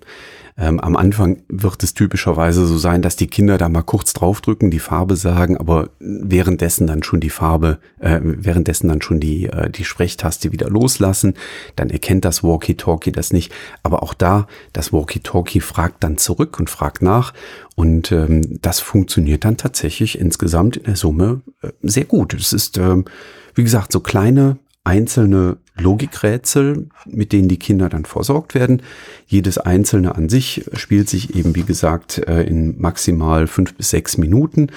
Ähm, 0.59 0.79
am 0.79 0.95
Anfang 0.95 1.43
wird 1.50 1.83
es 1.83 1.93
typischerweise 1.93 2.65
so 2.65 2.79
sein, 2.79 3.03
dass 3.03 3.15
die 3.15 3.27
Kinder 3.27 3.59
da 3.59 3.69
mal 3.69 3.83
kurz 3.83 4.13
draufdrücken, 4.13 4.71
die 4.71 4.79
Farbe 4.79 5.15
sagen, 5.15 5.55
aber 5.55 5.91
währenddessen 6.00 6.88
dann 6.88 7.03
schon 7.03 7.19
die 7.19 7.29
Farbe, 7.29 7.77
äh, 8.00 8.19
währenddessen 8.24 8.88
dann 8.88 9.03
schon 9.03 9.19
die, 9.19 9.45
äh, 9.45 9.69
die 9.69 9.83
Sprechtaste 9.83 10.51
wieder 10.51 10.67
loslassen. 10.67 11.36
Dann 11.75 11.91
erkennt 11.91 12.25
das 12.25 12.43
Walkie-Talkie 12.43 13.12
das 13.12 13.31
nicht. 13.31 13.53
Aber 13.83 14.01
auch 14.01 14.15
da, 14.15 14.47
das 14.74 14.91
Walkie-Talkie 14.91 15.62
fragt 15.62 16.03
dann 16.03 16.17
zurück 16.17 16.59
und 16.59 16.71
fragt 16.71 17.03
nach. 17.03 17.33
Und 17.75 18.12
ähm, 18.12 18.59
das 18.59 18.79
funktioniert 18.79 19.45
dann 19.45 19.57
tatsächlich 19.57 20.17
insgesamt 20.17 20.77
in 20.77 20.86
der 20.86 20.95
Summe 20.95 21.41
äh, 21.62 21.69
sehr 21.83 22.05
gut. 22.05 22.33
Es 22.33 22.51
ist, 22.51 22.79
ähm, 22.79 23.05
wie 23.53 23.63
gesagt, 23.63 23.91
so 23.91 24.00
kleine 24.00 24.57
einzelne 24.88 25.58
Logikrätsel, 25.75 26.88
mit 27.06 27.34
denen 27.34 27.50
die 27.50 27.60
Kinder 27.60 27.89
dann 27.89 28.06
versorgt 28.06 28.56
werden. 28.56 28.82
Jedes 29.27 29.58
einzelne 29.58 30.15
an 30.15 30.29
sich 30.29 30.65
spielt 30.74 31.10
sich 31.10 31.36
eben, 31.36 31.56
wie 31.56 31.63
gesagt, 31.63 32.20
äh, 32.27 32.44
in 32.44 32.79
maximal 32.79 33.48
fünf 33.48 33.75
bis 33.75 33.89
sechs 33.89 34.17
Minuten 34.17 34.67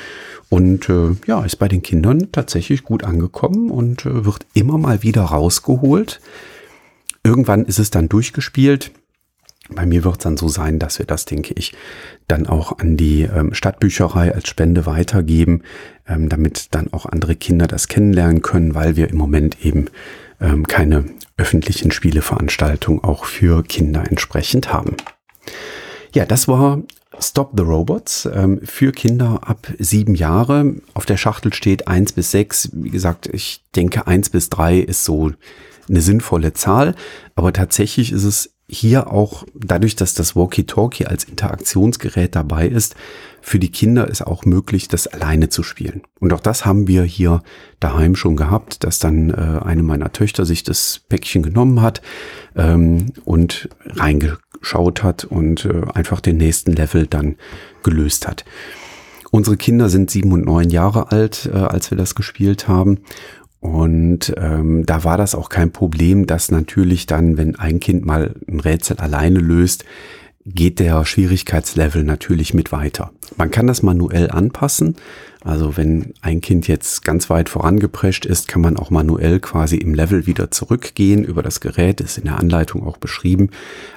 und 0.49 0.89
äh, 0.89 1.13
ja, 1.27 1.45
ist 1.45 1.57
bei 1.57 1.69
den 1.69 1.83
Kindern 1.83 2.33
tatsächlich 2.33 2.83
gut 2.83 3.05
angekommen 3.05 3.71
und 3.71 4.05
äh, 4.05 4.25
wird 4.25 4.47
immer 4.53 4.79
mal 4.79 5.03
wieder 5.05 5.23
rausgeholt. 5.23 6.21
Irgendwann 7.23 7.65
ist 7.65 7.79
es 7.79 7.91
dann 7.91 8.09
durchgespielt. 8.09 8.91
Bei 9.75 9.87
mir 9.87 10.05
wird 10.05 10.17
es 10.17 10.25
dann 10.25 10.37
so 10.37 10.49
sein, 10.49 10.79
dass 10.79 10.99
wir 10.99 11.07
das, 11.07 11.25
denke 11.25 11.55
ich, 11.55 11.75
dann 12.29 12.47
auch 12.47 12.79
an 12.79 12.97
die 12.97 13.23
ähm, 13.23 13.55
Stadtbücherei 13.55 14.35
als 14.35 14.49
Spende 14.49 14.87
weitergeben, 14.87 15.63
ähm, 16.07 16.29
damit 16.29 16.75
dann 16.75 16.93
auch 16.93 17.07
andere 17.07 17.37
Kinder 17.37 17.67
das 17.67 17.89
kennenlernen 17.89 18.43
können, 18.43 18.75
weil 18.75 18.97
wir 18.97 19.09
im 19.09 19.17
Moment 19.17 19.65
eben 19.65 19.87
ähm, 20.41 20.67
keine 20.67 21.05
öffentlichen 21.37 21.91
Spieleveranstaltungen 21.91 23.03
auch 23.03 23.25
für 23.25 23.63
Kinder 23.63 24.05
entsprechend 24.09 24.73
haben. 24.73 24.97
Ja, 26.13 26.27
das 26.27 26.49
war 26.49 26.83
Stop 27.23 27.53
the 27.57 27.63
Robots 27.63 28.29
ähm, 28.33 28.61
für 28.65 28.93
Kinder 28.93 29.41
ab 29.45 29.67
sieben 29.79 30.15
Jahre. 30.15 30.77
Auf 30.95 31.07
der 31.07 31.17
Schachtel 31.17 31.53
steht 31.53 31.87
eins 31.87 32.13
bis 32.13 32.31
sechs. 32.31 32.71
Wie 32.73 32.91
gesagt, 32.91 33.29
ich 33.33 33.65
denke 33.77 34.07
eins 34.07 34.31
bis 34.31 34.49
drei 34.49 34.79
ist 34.79 35.05
so 35.05 35.33
eine 35.89 36.01
sinnvolle 36.01 36.53
Zahl, 36.53 36.95
aber 37.35 37.53
tatsächlich 37.53 38.13
ist 38.13 38.25
es 38.25 38.55
hier 38.71 39.13
auch 39.13 39.45
dadurch, 39.55 39.97
dass 39.97 40.15
das 40.15 40.37
Walkie-Talkie 40.37 41.07
als 41.07 41.25
Interaktionsgerät 41.25 42.35
dabei 42.35 42.69
ist, 42.69 42.95
für 43.43 43.59
die 43.59 43.71
Kinder 43.71 44.09
ist 44.09 44.23
auch 44.23 44.45
möglich, 44.45 44.89
das 44.89 45.07
alleine 45.07 45.49
zu 45.49 45.63
spielen. 45.63 46.03
Und 46.21 46.33
auch 46.33 46.41
das 46.41 46.67
haben 46.67 46.87
wir 46.87 47.03
hier 47.05 47.43
daheim 47.81 48.15
schon 48.15 48.37
gehabt, 48.37 48.85
dass 48.85 48.99
dann 48.99 49.31
äh, 49.31 49.65
eine 49.65 49.83
meiner 49.83 50.13
Töchter 50.13 50.45
sich 50.45 50.63
das 50.63 51.01
Päckchen 51.09 51.43
genommen 51.43 51.83
hat 51.83 52.03
ähm, 52.55 53.13
und 53.25 53.69
reingeschaut 53.87 55.03
hat 55.03 55.25
und 55.25 55.65
äh, 55.65 55.83
einfach 55.95 56.21
den 56.21 56.37
nächsten 56.37 56.73
Level 56.73 57.07
dann 57.07 57.37
gelöst 57.83 58.29
hat. 58.29 58.45
Unsere 59.33 59.57
Kinder 59.57 59.89
sind 59.89 60.11
sieben 60.11 60.33
und 60.33 60.45
neun 60.45 60.71
Jahre 60.71 61.13
alt, 61.13 61.49
äh, 61.53 61.57
als 61.57 61.91
wir 61.91 61.99
das 61.99 62.15
gespielt 62.15 62.69
haben. 62.69 62.99
Und 63.61 64.33
ähm, 64.39 64.87
da 64.87 65.05
war 65.05 65.19
das 65.19 65.35
auch 65.35 65.51
kein 65.51 65.71
Problem, 65.71 66.27
dass 66.27 66.51
natürlich 66.51 67.07
dann, 67.07 67.37
wenn 67.37 67.57
ein 67.57 67.79
Kind 67.79 68.07
mal 68.07 68.35
ein 68.49 68.61
Rätsel 68.61 68.97
alleine 68.99 69.39
löst, 69.39 69.85
geht 70.47 70.79
der 70.79 71.05
Schwierigkeitslevel 71.05 72.03
natürlich 72.03 72.55
mit 72.55 72.73
weiter. 72.73 73.13
Man 73.37 73.51
kann 73.51 73.67
das 73.67 73.83
manuell 73.83 74.31
anpassen. 74.31 74.97
Also 75.43 75.77
wenn 75.77 76.15
ein 76.23 76.41
Kind 76.41 76.69
jetzt 76.69 77.05
ganz 77.05 77.29
weit 77.29 77.51
vorangeprescht 77.51 78.25
ist, 78.25 78.49
kann 78.49 78.63
man 78.63 78.79
auch 78.79 78.91
manuell 78.91 79.41
quasi 79.41 79.77
im 79.77 79.95
Level 79.95 80.27
wieder 80.27 80.51
zurückgehen 80.51 81.25
über 81.25 81.43
das 81.43 81.61
Gerät, 81.61 82.01
ist 82.01 82.19
in 82.19 82.25
der 82.25 82.39
Anleitung 82.39 82.87
auch 82.87 82.97
beschrieben. 82.97 83.51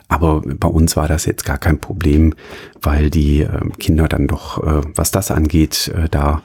Aber 0.10 0.42
bei 0.42 0.68
uns 0.68 0.98
war 0.98 1.08
das 1.08 1.26
jetzt 1.26 1.46
gar 1.46 1.58
kein 1.58 1.80
Problem, 1.80 2.34
weil 2.82 3.10
die 3.10 3.42
äh, 3.42 3.70
Kinder 3.80 4.10
dann 4.10 4.28
doch, 4.28 4.62
äh, 4.62 4.82
was 4.96 5.12
das 5.12 5.32
angeht, 5.32 5.94
äh, 5.96 6.10
da 6.10 6.44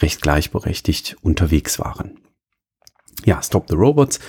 recht 0.00 0.22
gleichberechtigt 0.22 1.16
unterwegs 1.22 1.78
waren 1.78 2.23
ja, 3.24 3.42
Stop 3.42 3.66
the 3.68 3.76
Robots. 3.76 4.20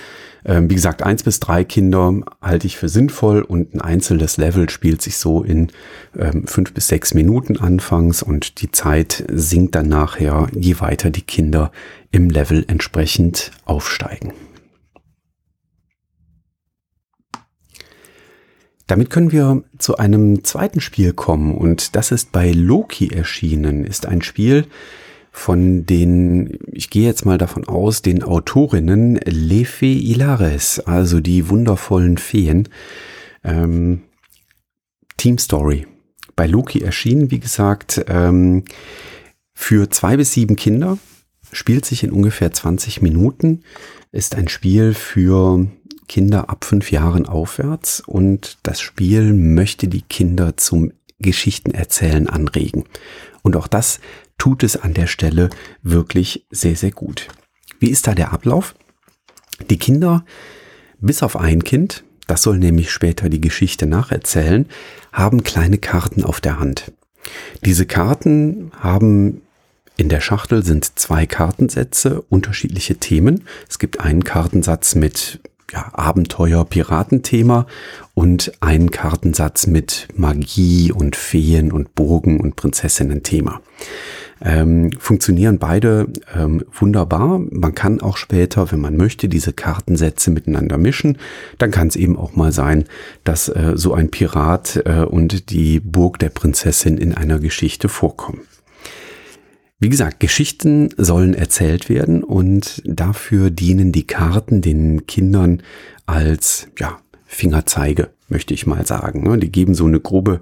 Ähm, 0.44 0.70
wie 0.70 0.74
gesagt, 0.74 1.02
eins 1.02 1.24
bis 1.24 1.40
drei 1.40 1.64
Kinder 1.64 2.20
halte 2.40 2.68
ich 2.68 2.76
für 2.76 2.88
sinnvoll 2.88 3.42
und 3.42 3.74
ein 3.74 3.80
einzelnes 3.80 4.36
Level 4.36 4.70
spielt 4.70 5.02
sich 5.02 5.16
so 5.18 5.42
in 5.42 5.72
ähm, 6.16 6.46
fünf 6.46 6.72
bis 6.72 6.86
sechs 6.86 7.14
Minuten 7.14 7.56
anfangs 7.58 8.22
und 8.22 8.62
die 8.62 8.70
Zeit 8.70 9.24
sinkt 9.28 9.74
dann 9.74 9.88
nachher, 9.88 10.46
je 10.54 10.78
weiter 10.78 11.10
die 11.10 11.22
Kinder 11.22 11.72
im 12.12 12.30
Level 12.30 12.64
entsprechend 12.68 13.50
aufsteigen. 13.64 14.32
Damit 18.86 19.10
können 19.10 19.32
wir 19.32 19.64
zu 19.78 19.96
einem 19.96 20.44
zweiten 20.44 20.80
Spiel 20.80 21.12
kommen 21.12 21.56
und 21.56 21.96
das 21.96 22.12
ist 22.12 22.30
bei 22.30 22.52
Loki 22.52 23.08
erschienen, 23.08 23.84
ist 23.84 24.06
ein 24.06 24.22
Spiel, 24.22 24.66
von 25.36 25.84
den, 25.84 26.58
ich 26.72 26.88
gehe 26.88 27.04
jetzt 27.04 27.26
mal 27.26 27.36
davon 27.36 27.68
aus, 27.68 28.00
den 28.00 28.22
Autorinnen 28.22 29.16
Lefe 29.26 29.84
Ilares, 29.84 30.80
also 30.80 31.20
die 31.20 31.50
wundervollen 31.50 32.16
Feen. 32.16 32.70
Ähm, 33.44 34.00
Team 35.18 35.36
Story. 35.36 35.86
Bei 36.36 36.46
Loki 36.46 36.80
erschienen, 36.80 37.30
wie 37.30 37.38
gesagt, 37.38 38.02
ähm, 38.08 38.64
für 39.52 39.90
zwei 39.90 40.16
bis 40.16 40.32
sieben 40.32 40.56
Kinder, 40.56 40.96
spielt 41.52 41.84
sich 41.84 42.02
in 42.02 42.12
ungefähr 42.12 42.50
20 42.50 43.02
Minuten, 43.02 43.60
ist 44.12 44.36
ein 44.36 44.48
Spiel 44.48 44.94
für 44.94 45.66
Kinder 46.08 46.48
ab 46.48 46.64
fünf 46.64 46.90
Jahren 46.90 47.26
aufwärts 47.26 48.00
und 48.00 48.56
das 48.62 48.80
Spiel 48.80 49.34
möchte 49.34 49.86
die 49.86 50.02
Kinder 50.02 50.56
zum 50.56 50.92
Geschichtenerzählen 51.18 52.26
anregen. 52.26 52.84
Und 53.42 53.54
auch 53.54 53.66
das 53.68 54.00
tut 54.38 54.62
es 54.62 54.76
an 54.76 54.94
der 54.94 55.06
Stelle 55.06 55.50
wirklich 55.82 56.46
sehr, 56.50 56.76
sehr 56.76 56.90
gut. 56.90 57.28
Wie 57.78 57.90
ist 57.90 58.06
da 58.06 58.14
der 58.14 58.32
Ablauf? 58.32 58.74
Die 59.70 59.78
Kinder, 59.78 60.24
bis 61.00 61.22
auf 61.22 61.36
ein 61.36 61.64
Kind, 61.64 62.04
das 62.26 62.42
soll 62.42 62.58
nämlich 62.58 62.90
später 62.90 63.28
die 63.28 63.40
Geschichte 63.40 63.86
nacherzählen, 63.86 64.66
haben 65.12 65.44
kleine 65.44 65.78
Karten 65.78 66.24
auf 66.24 66.40
der 66.40 66.58
Hand. 66.58 66.92
Diese 67.64 67.86
Karten 67.86 68.70
haben 68.78 69.42
in 69.96 70.08
der 70.08 70.20
Schachtel 70.20 70.62
sind 70.62 70.98
zwei 70.98 71.26
Kartensätze, 71.26 72.22
unterschiedliche 72.28 72.96
Themen. 72.96 73.44
Es 73.68 73.78
gibt 73.78 74.00
einen 74.00 74.24
Kartensatz 74.24 74.94
mit 74.94 75.40
ja, 75.72 75.90
Abenteuer, 75.94 76.66
Piratenthema 76.66 77.66
und 78.14 78.52
einen 78.60 78.90
Kartensatz 78.90 79.66
mit 79.66 80.08
Magie 80.14 80.92
und 80.92 81.16
Feen 81.16 81.72
und 81.72 81.94
Burgen 81.94 82.40
und 82.40 82.56
Prinzessinnen-Thema 82.56 83.62
ähm, 84.44 84.92
funktionieren 84.98 85.58
beide 85.58 86.08
ähm, 86.34 86.64
wunderbar. 86.72 87.40
Man 87.50 87.74
kann 87.74 88.00
auch 88.00 88.16
später, 88.16 88.70
wenn 88.70 88.80
man 88.80 88.96
möchte, 88.96 89.28
diese 89.28 89.52
Kartensätze 89.52 90.30
miteinander 90.30 90.78
mischen. 90.78 91.18
Dann 91.58 91.70
kann 91.70 91.88
es 91.88 91.96
eben 91.96 92.16
auch 92.16 92.36
mal 92.36 92.52
sein, 92.52 92.84
dass 93.24 93.48
äh, 93.48 93.72
so 93.74 93.94
ein 93.94 94.10
Pirat 94.10 94.82
äh, 94.84 95.04
und 95.04 95.50
die 95.50 95.80
Burg 95.80 96.18
der 96.18 96.30
Prinzessin 96.30 96.98
in 96.98 97.14
einer 97.14 97.38
Geschichte 97.38 97.88
vorkommen. 97.88 98.42
Wie 99.78 99.90
gesagt, 99.90 100.20
Geschichten 100.20 100.88
sollen 100.96 101.34
erzählt 101.34 101.90
werden 101.90 102.24
und 102.24 102.82
dafür 102.86 103.50
dienen 103.50 103.92
die 103.92 104.06
Karten 104.06 104.62
den 104.62 105.06
Kindern 105.06 105.62
als 106.06 106.68
ja, 106.78 106.98
Fingerzeige 107.26 108.10
möchte 108.28 108.54
ich 108.54 108.66
mal 108.66 108.86
sagen. 108.86 109.22
Ne? 109.22 109.38
Die 109.38 109.50
geben 109.50 109.74
so 109.74 109.86
eine 109.86 110.00
grobe 110.00 110.40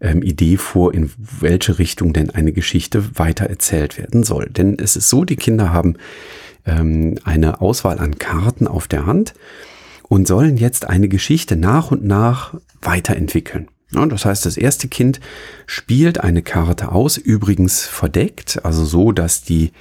ähm, 0.00 0.22
Idee 0.22 0.56
vor, 0.56 0.92
in 0.92 1.10
welche 1.16 1.78
Richtung 1.78 2.12
denn 2.12 2.30
eine 2.30 2.52
Geschichte 2.52 3.18
weiter 3.18 3.46
erzählt 3.46 3.98
werden 3.98 4.24
soll. 4.24 4.48
Denn 4.50 4.78
es 4.78 4.96
ist 4.96 5.08
so, 5.08 5.24
die 5.24 5.36
Kinder 5.36 5.72
haben 5.72 5.96
ähm, 6.66 7.18
eine 7.24 7.60
Auswahl 7.60 7.98
an 7.98 8.18
Karten 8.18 8.66
auf 8.66 8.88
der 8.88 9.06
Hand 9.06 9.34
und 10.02 10.26
sollen 10.26 10.56
jetzt 10.56 10.88
eine 10.88 11.08
Geschichte 11.08 11.56
nach 11.56 11.90
und 11.90 12.04
nach 12.04 12.54
weiterentwickeln. 12.82 13.68
Ja, 13.92 14.04
das 14.06 14.24
heißt, 14.24 14.44
das 14.44 14.56
erste 14.56 14.88
Kind 14.88 15.20
spielt 15.66 16.20
eine 16.20 16.42
Karte 16.42 16.90
aus, 16.90 17.16
übrigens 17.16 17.86
verdeckt, 17.86 18.64
also 18.64 18.84
so, 18.84 19.12
dass 19.12 19.42
die 19.44 19.72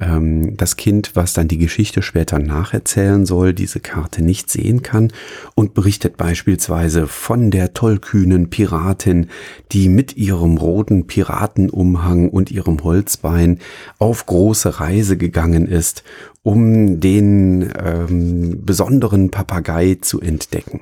ähm, 0.00 0.56
das 0.56 0.76
Kind, 0.76 1.12
was 1.14 1.32
dann 1.32 1.48
die 1.48 1.58
Geschichte 1.58 2.02
später 2.02 2.38
nacherzählen 2.38 3.26
soll, 3.26 3.52
diese 3.52 3.80
Karte 3.80 4.22
nicht 4.22 4.50
sehen 4.50 4.82
kann 4.82 5.12
und 5.54 5.74
berichtet 5.74 6.16
beispielsweise 6.16 7.06
von 7.06 7.50
der 7.50 7.74
tollkühnen 7.74 8.50
Piratin, 8.50 9.28
die 9.72 9.88
mit 9.88 10.16
ihrem 10.16 10.56
roten 10.56 11.06
Piratenumhang 11.06 12.28
und 12.28 12.50
ihrem 12.50 12.82
Holzbein 12.82 13.58
auf 13.98 14.26
große 14.26 14.80
Reise 14.80 15.16
gegangen 15.16 15.66
ist, 15.66 16.02
um 16.42 17.00
den 17.00 17.70
ähm, 17.78 18.64
besonderen 18.64 19.30
Papagei 19.30 19.98
zu 20.00 20.20
entdecken. 20.20 20.80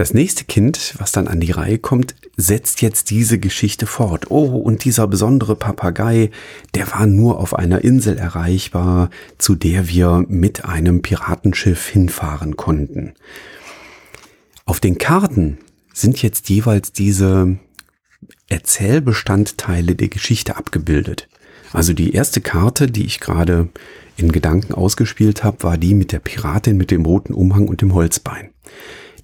Das 0.00 0.14
nächste 0.14 0.44
Kind, 0.44 0.94
was 0.96 1.12
dann 1.12 1.28
an 1.28 1.40
die 1.40 1.50
Reihe 1.50 1.76
kommt, 1.76 2.14
setzt 2.34 2.80
jetzt 2.80 3.10
diese 3.10 3.38
Geschichte 3.38 3.84
fort. 3.84 4.30
Oh, 4.30 4.46
und 4.46 4.86
dieser 4.86 5.06
besondere 5.06 5.56
Papagei, 5.56 6.30
der 6.74 6.90
war 6.90 7.04
nur 7.04 7.38
auf 7.38 7.54
einer 7.54 7.84
Insel 7.84 8.16
erreichbar, 8.16 9.10
zu 9.36 9.54
der 9.54 9.90
wir 9.90 10.24
mit 10.26 10.64
einem 10.64 11.02
Piratenschiff 11.02 11.86
hinfahren 11.86 12.56
konnten. 12.56 13.12
Auf 14.64 14.80
den 14.80 14.96
Karten 14.96 15.58
sind 15.92 16.22
jetzt 16.22 16.48
jeweils 16.48 16.92
diese 16.92 17.58
Erzählbestandteile 18.48 19.96
der 19.96 20.08
Geschichte 20.08 20.56
abgebildet. 20.56 21.28
Also 21.74 21.92
die 21.92 22.14
erste 22.14 22.40
Karte, 22.40 22.86
die 22.86 23.04
ich 23.04 23.20
gerade 23.20 23.68
in 24.16 24.32
Gedanken 24.32 24.72
ausgespielt 24.72 25.44
habe, 25.44 25.62
war 25.62 25.76
die 25.76 25.92
mit 25.92 26.12
der 26.12 26.20
Piratin 26.20 26.78
mit 26.78 26.90
dem 26.90 27.04
roten 27.04 27.34
Umhang 27.34 27.68
und 27.68 27.82
dem 27.82 27.92
Holzbein. 27.92 28.48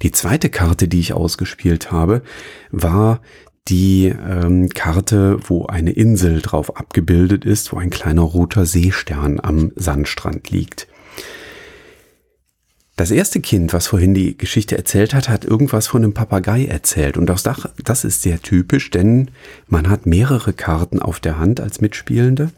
Die 0.02 0.12
zweite 0.12 0.50
Karte, 0.50 0.88
die 0.88 1.00
ich 1.00 1.12
ausgespielt 1.12 1.90
habe, 1.90 2.22
war 2.70 3.20
die 3.68 4.06
ähm, 4.06 4.68
Karte, 4.68 5.38
wo 5.48 5.66
eine 5.66 5.92
Insel 5.92 6.40
drauf 6.40 6.76
abgebildet 6.76 7.44
ist, 7.44 7.72
wo 7.72 7.78
ein 7.78 7.90
kleiner 7.90 8.22
roter 8.22 8.64
Seestern 8.64 9.40
am 9.40 9.72
Sandstrand 9.74 10.50
liegt. 10.50 10.86
Das 12.96 13.10
erste 13.10 13.40
Kind, 13.40 13.74
was 13.74 13.88
vorhin 13.88 14.14
die 14.14 14.38
Geschichte 14.38 14.78
erzählt 14.78 15.12
hat, 15.12 15.28
hat 15.28 15.44
irgendwas 15.44 15.86
von 15.86 16.02
einem 16.02 16.14
Papagei 16.14 16.64
erzählt. 16.64 17.18
Und 17.18 17.30
auch 17.30 17.40
das 17.84 18.04
ist 18.04 18.22
sehr 18.22 18.40
typisch, 18.40 18.90
denn 18.90 19.30
man 19.68 19.90
hat 19.90 20.06
mehrere 20.06 20.54
Karten 20.54 21.02
auf 21.02 21.20
der 21.20 21.38
Hand 21.38 21.60
als 21.60 21.82
Mitspielende. 21.82 22.52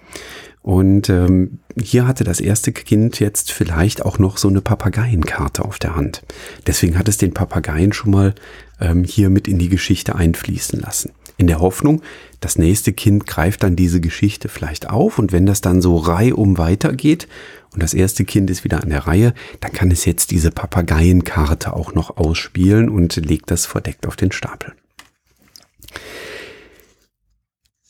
Und 0.63 1.09
ähm, 1.09 1.61
hier 1.81 2.07
hatte 2.07 2.25
das 2.25 2.41
erste 2.41 2.73
Kind 2.73 3.21
jetzt 3.21 3.53
vielleicht 3.53 4.05
auch 4.05 4.19
noch 4.19 4.37
so 4.37 4.49
eine 4.49 4.61
Papageienkarte 4.61 5.65
auf 5.65 5.79
der 5.79 5.97
Hand. 5.97 6.23
Deswegen 6.67 6.99
hat 6.99 7.09
es 7.09 7.17
den 7.17 7.33
Papageien 7.33 7.93
schon 7.93 8.11
mal 8.11 8.35
ähm, 8.81 9.05
hier 9.05 9.31
mit 9.31 9.49
in 9.49 9.59
die 9.59 9.69
Geschichte 9.69 10.15
einfließen 10.15 10.81
lassen. 10.81 11.13
In 11.37 11.47
der 11.47 11.61
Hoffnung, 11.61 12.03
das 12.41 12.59
nächste 12.59 12.93
Kind 12.93 13.27
greift 13.27 13.63
dann 13.63 13.77
diese 13.77 14.01
Geschichte 14.01 14.49
vielleicht 14.49 14.91
auf 14.91 15.21
und 15.21 15.31
wenn 15.31 15.47
das 15.47 15.61
dann 15.61 15.81
so 15.81 15.97
reihum 15.97 16.59
weitergeht 16.59 17.29
und 17.73 17.83
das 17.83 17.95
erste 17.95 18.25
Kind 18.25 18.51
ist 18.51 18.65
wieder 18.65 18.83
an 18.83 18.91
der 18.91 19.07
Reihe, 19.07 19.35
dann 19.61 19.73
kann 19.73 19.93
es 19.93 20.05
jetzt 20.05 20.33
diese 20.33 20.51
Papageienkarte 20.51 21.73
auch 21.75 21.95
noch 21.95 22.17
ausspielen 22.17 22.89
und 22.89 23.15
legt 23.17 23.53
das 23.53 23.67
verdeckt 23.67 24.07
auf 24.07 24.17
den 24.17 24.33
Stapel. 24.33 24.73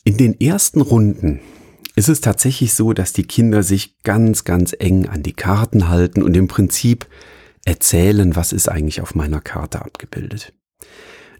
In 0.03 0.17
den 0.17 0.39
ersten 0.39 0.81
Runden 0.81 1.39
ist 1.99 2.07
es 2.07 2.21
tatsächlich 2.21 2.73
so, 2.73 2.93
dass 2.93 3.11
die 3.11 3.23
Kinder 3.23 3.61
sich 3.61 4.01
ganz, 4.03 4.45
ganz 4.45 4.73
eng 4.79 5.09
an 5.09 5.21
die 5.21 5.33
Karten 5.33 5.89
halten 5.89 6.23
und 6.23 6.35
im 6.37 6.47
Prinzip 6.47 7.07
erzählen, 7.65 8.37
was 8.37 8.53
ist 8.53 8.69
eigentlich 8.69 9.01
auf 9.01 9.15
meiner 9.15 9.41
Karte 9.41 9.81
abgebildet. 9.81 10.53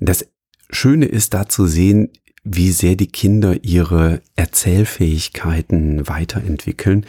Das 0.01 0.27
Schöne 0.69 1.05
ist 1.05 1.33
da 1.33 1.47
zu 1.47 1.65
sehen, 1.65 2.09
wie 2.43 2.73
sehr 2.73 2.97
die 2.97 3.07
Kinder 3.07 3.63
ihre 3.63 4.21
Erzählfähigkeiten 4.35 6.09
weiterentwickeln. 6.09 7.05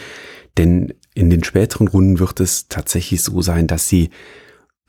Denn 0.56 0.94
in 1.14 1.28
den 1.28 1.42
späteren 1.42 1.88
Runden 1.88 2.20
wird 2.20 2.38
es 2.38 2.68
tatsächlich 2.68 3.20
so 3.20 3.42
sein, 3.42 3.66
dass 3.66 3.88
sie 3.88 4.10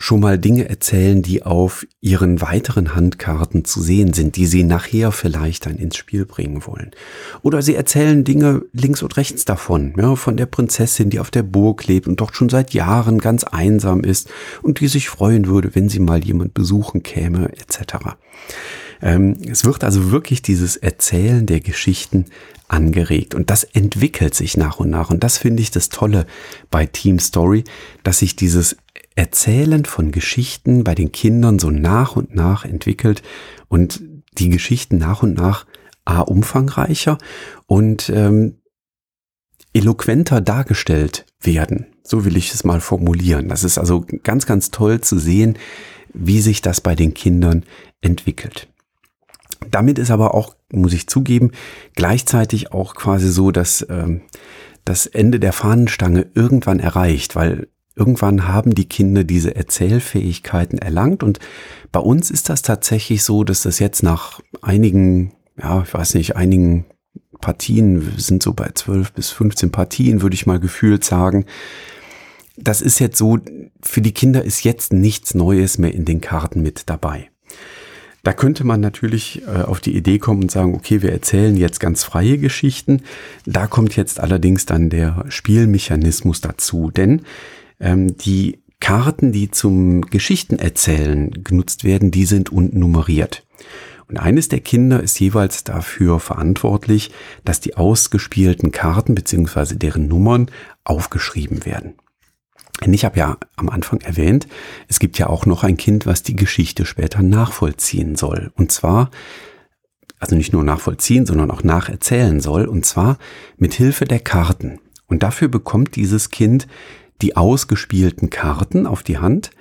schon 0.01 0.20
mal 0.20 0.39
Dinge 0.39 0.67
erzählen, 0.67 1.22
die 1.22 1.43
auf 1.43 1.86
ihren 2.01 2.41
weiteren 2.41 2.96
Handkarten 2.96 3.65
zu 3.65 3.81
sehen 3.81 4.14
sind, 4.14 4.35
die 4.35 4.48
sie 4.48 4.64
nachher 4.64 5.11
vielleicht 5.11 5.68
dann 5.68 5.77
ins 5.77 5.96
Spiel 5.96 6.25
bringen 6.25 6.66
wollen. 6.66 6.90
Oder 7.44 7.61
sie 7.61 7.75
erzählen 7.75 8.24
Dinge 8.24 8.64
links 8.74 9.03
und 9.03 9.16
rechts 9.16 9.46
davon, 9.46 9.94
ja, 9.96 10.16
von 10.16 10.37
der 10.37 10.48
Prinzessin, 10.48 11.11
die 11.11 11.20
auf 11.20 11.29
der 11.29 11.44
Burg 11.44 11.85
lebt 11.85 12.07
und 12.07 12.20
doch 12.20 12.33
schon 12.33 12.50
seit 12.50 12.74
Jahren 12.74 13.20
ganz 13.20 13.44
einsam 13.44 14.03
ist 14.03 14.27
und 14.64 14.79
die 14.79 14.87
sich 14.87 15.07
freuen 15.07 15.46
würde, 15.46 15.75
wenn 15.75 15.87
sie 15.87 16.00
mal 16.00 16.24
jemand 16.24 16.55
besuchen 16.55 17.03
käme, 17.03 17.50
etc. 17.50 18.18
Ähm, 19.03 19.37
es 19.48 19.66
wird 19.66 19.83
also 19.83 20.11
wirklich 20.11 20.42
dieses 20.42 20.77
Erzählen 20.77 21.46
der 21.46 21.59
Geschichten 21.59 22.25
angeregt. 22.68 23.35
Und 23.35 23.51
das 23.51 23.64
entwickelt 23.64 24.33
sich 24.33 24.57
nach 24.57 24.79
und 24.79 24.90
nach. 24.90 25.11
Und 25.11 25.24
das 25.24 25.37
finde 25.37 25.61
ich 25.61 25.70
das 25.70 25.90
Tolle 25.90 26.25
bei 26.72 26.85
Team 26.85 27.20
Story, 27.20 27.66
dass 28.03 28.20
sich 28.20 28.35
dieses 28.35 28.77
Erzählen 29.15 29.85
von 29.85 30.11
Geschichten 30.11 30.83
bei 30.83 30.95
den 30.95 31.11
Kindern 31.11 31.59
so 31.59 31.69
nach 31.69 32.15
und 32.15 32.33
nach 32.33 32.65
entwickelt 32.65 33.21
und 33.67 34.01
die 34.37 34.50
Geschichten 34.50 34.97
nach 34.97 35.24
und 35.24 35.33
nach 35.33 35.65
a 36.05 36.21
umfangreicher 36.21 37.17
und 37.67 38.09
ähm, 38.09 38.61
eloquenter 39.74 40.41
dargestellt 40.41 41.25
werden. 41.39 41.87
So 42.03 42.25
will 42.25 42.37
ich 42.37 42.53
es 42.53 42.63
mal 42.63 42.81
formulieren. 42.81 43.50
Das 43.50 43.63
ist 43.63 43.77
also 43.77 44.05
ganz, 44.24 44.45
ganz 44.45 44.71
toll 44.71 45.01
zu 45.01 45.17
sehen, 45.19 45.57
wie 46.13 46.41
sich 46.41 46.61
das 46.61 46.81
bei 46.81 46.95
den 46.95 47.13
Kindern 47.13 47.63
entwickelt. 48.01 48.67
Damit 49.69 50.00
ist 50.00 50.11
aber 50.11 50.33
auch, 50.33 50.55
muss 50.71 50.93
ich 50.93 51.07
zugeben, 51.07 51.51
gleichzeitig 51.95 52.71
auch 52.71 52.95
quasi 52.95 53.29
so, 53.29 53.51
dass 53.51 53.85
ähm, 53.89 54.21
das 54.83 55.05
Ende 55.05 55.39
der 55.39 55.53
Fahnenstange 55.53 56.27
irgendwann 56.33 56.79
erreicht, 56.79 57.35
weil 57.35 57.67
Irgendwann 57.95 58.47
haben 58.47 58.73
die 58.73 58.87
Kinder 58.87 59.23
diese 59.23 59.55
Erzählfähigkeiten 59.55 60.77
erlangt 60.77 61.23
und 61.23 61.39
bei 61.91 61.99
uns 61.99 62.31
ist 62.31 62.49
das 62.49 62.61
tatsächlich 62.61 63.23
so, 63.23 63.43
dass 63.43 63.63
das 63.63 63.79
jetzt 63.79 64.01
nach 64.01 64.39
einigen, 64.61 65.33
ja, 65.57 65.83
ich 65.83 65.93
weiß 65.93 66.13
nicht, 66.13 66.35
einigen 66.35 66.85
Partien, 67.41 68.05
wir 68.05 68.21
sind 68.21 68.41
so 68.43 68.53
bei 68.53 68.69
12 68.73 69.11
bis 69.11 69.29
15 69.31 69.71
Partien, 69.71 70.21
würde 70.21 70.35
ich 70.35 70.45
mal 70.45 70.59
gefühlt 70.59 71.03
sagen. 71.03 71.45
Das 72.55 72.81
ist 72.81 72.99
jetzt 72.99 73.17
so, 73.17 73.39
für 73.81 74.01
die 74.01 74.13
Kinder 74.13 74.43
ist 74.43 74.63
jetzt 74.63 74.93
nichts 74.93 75.33
Neues 75.33 75.77
mehr 75.77 75.93
in 75.93 76.05
den 76.05 76.21
Karten 76.21 76.61
mit 76.61 76.83
dabei. 76.89 77.29
Da 78.23 78.33
könnte 78.33 78.63
man 78.63 78.79
natürlich 78.79 79.41
äh, 79.47 79.63
auf 79.63 79.79
die 79.79 79.95
Idee 79.95 80.19
kommen 80.19 80.43
und 80.43 80.51
sagen, 80.51 80.75
okay, 80.75 81.01
wir 81.01 81.11
erzählen 81.11 81.57
jetzt 81.57 81.79
ganz 81.79 82.03
freie 82.03 82.37
Geschichten. 82.37 83.01
Da 83.45 83.65
kommt 83.65 83.95
jetzt 83.95 84.19
allerdings 84.19 84.67
dann 84.67 84.91
der 84.91 85.25
Spielmechanismus 85.29 86.39
dazu, 86.39 86.91
denn 86.91 87.23
ähm, 87.81 88.15
die 88.17 88.59
Karten, 88.79 89.31
die 89.31 89.51
zum 89.51 90.01
Geschichtenerzählen 90.01 91.44
genutzt 91.44 91.83
werden, 91.83 92.11
die 92.11 92.25
sind 92.25 92.51
unten 92.51 92.79
nummeriert. 92.79 93.46
Und 94.07 94.17
eines 94.17 94.50
der 94.50 94.59
Kinder 94.59 95.01
ist 95.01 95.20
jeweils 95.20 95.63
dafür 95.63 96.20
verantwortlich, 96.20 97.11
dass 97.46 97.61
die 97.61 97.77
ausgespielten 97.77 98.72
Karten 98.72 99.15
bzw. 99.15 99.75
deren 99.75 100.07
Nummern 100.07 100.51
aufgeschrieben 100.83 101.65
werden. 101.65 101.94
Und 102.83 102.94
ich 102.94 103.05
habe 103.05 103.20
ja 103.20 103.37
am 103.55 103.70
Anfang 103.70 104.01
erwähnt, 104.01 104.48
es 104.87 105.00
gibt 105.00 105.20
ja 105.20 105.27
auch 105.27 105.46
noch 105.46 105.63
ein 105.63 105.77
Kind, 105.77 106.05
was 106.05 106.24
die 106.24 106.35
Geschichte 106.35 106.85
später 106.85 107.22
nachvollziehen 107.22 108.15
soll. 108.15 108.51
Und 108.55 108.72
zwar, 108.72 109.11
also 110.20 110.35
nicht 110.35 110.51
nur 110.51 110.63
nachvollziehen, 110.63 111.25
sondern 111.25 111.51
auch 111.51 111.63
nacherzählen 111.63 112.41
soll. 112.41 112.65
Und 112.65 112.85
zwar 112.85 113.17
mit 113.57 113.75
Hilfe 113.75 114.05
der 114.05 114.20
Karten. 114.20 114.79
Und 115.07 115.24
dafür 115.24 115.48
bekommt 115.48 115.96
dieses 115.96 116.31
Kind 116.31 116.67
die 117.22 117.38
ausgespielten 117.38 118.29
Karten 118.29 118.86
auf 118.86 119.03
die 119.03 119.18
Hand, 119.18 119.51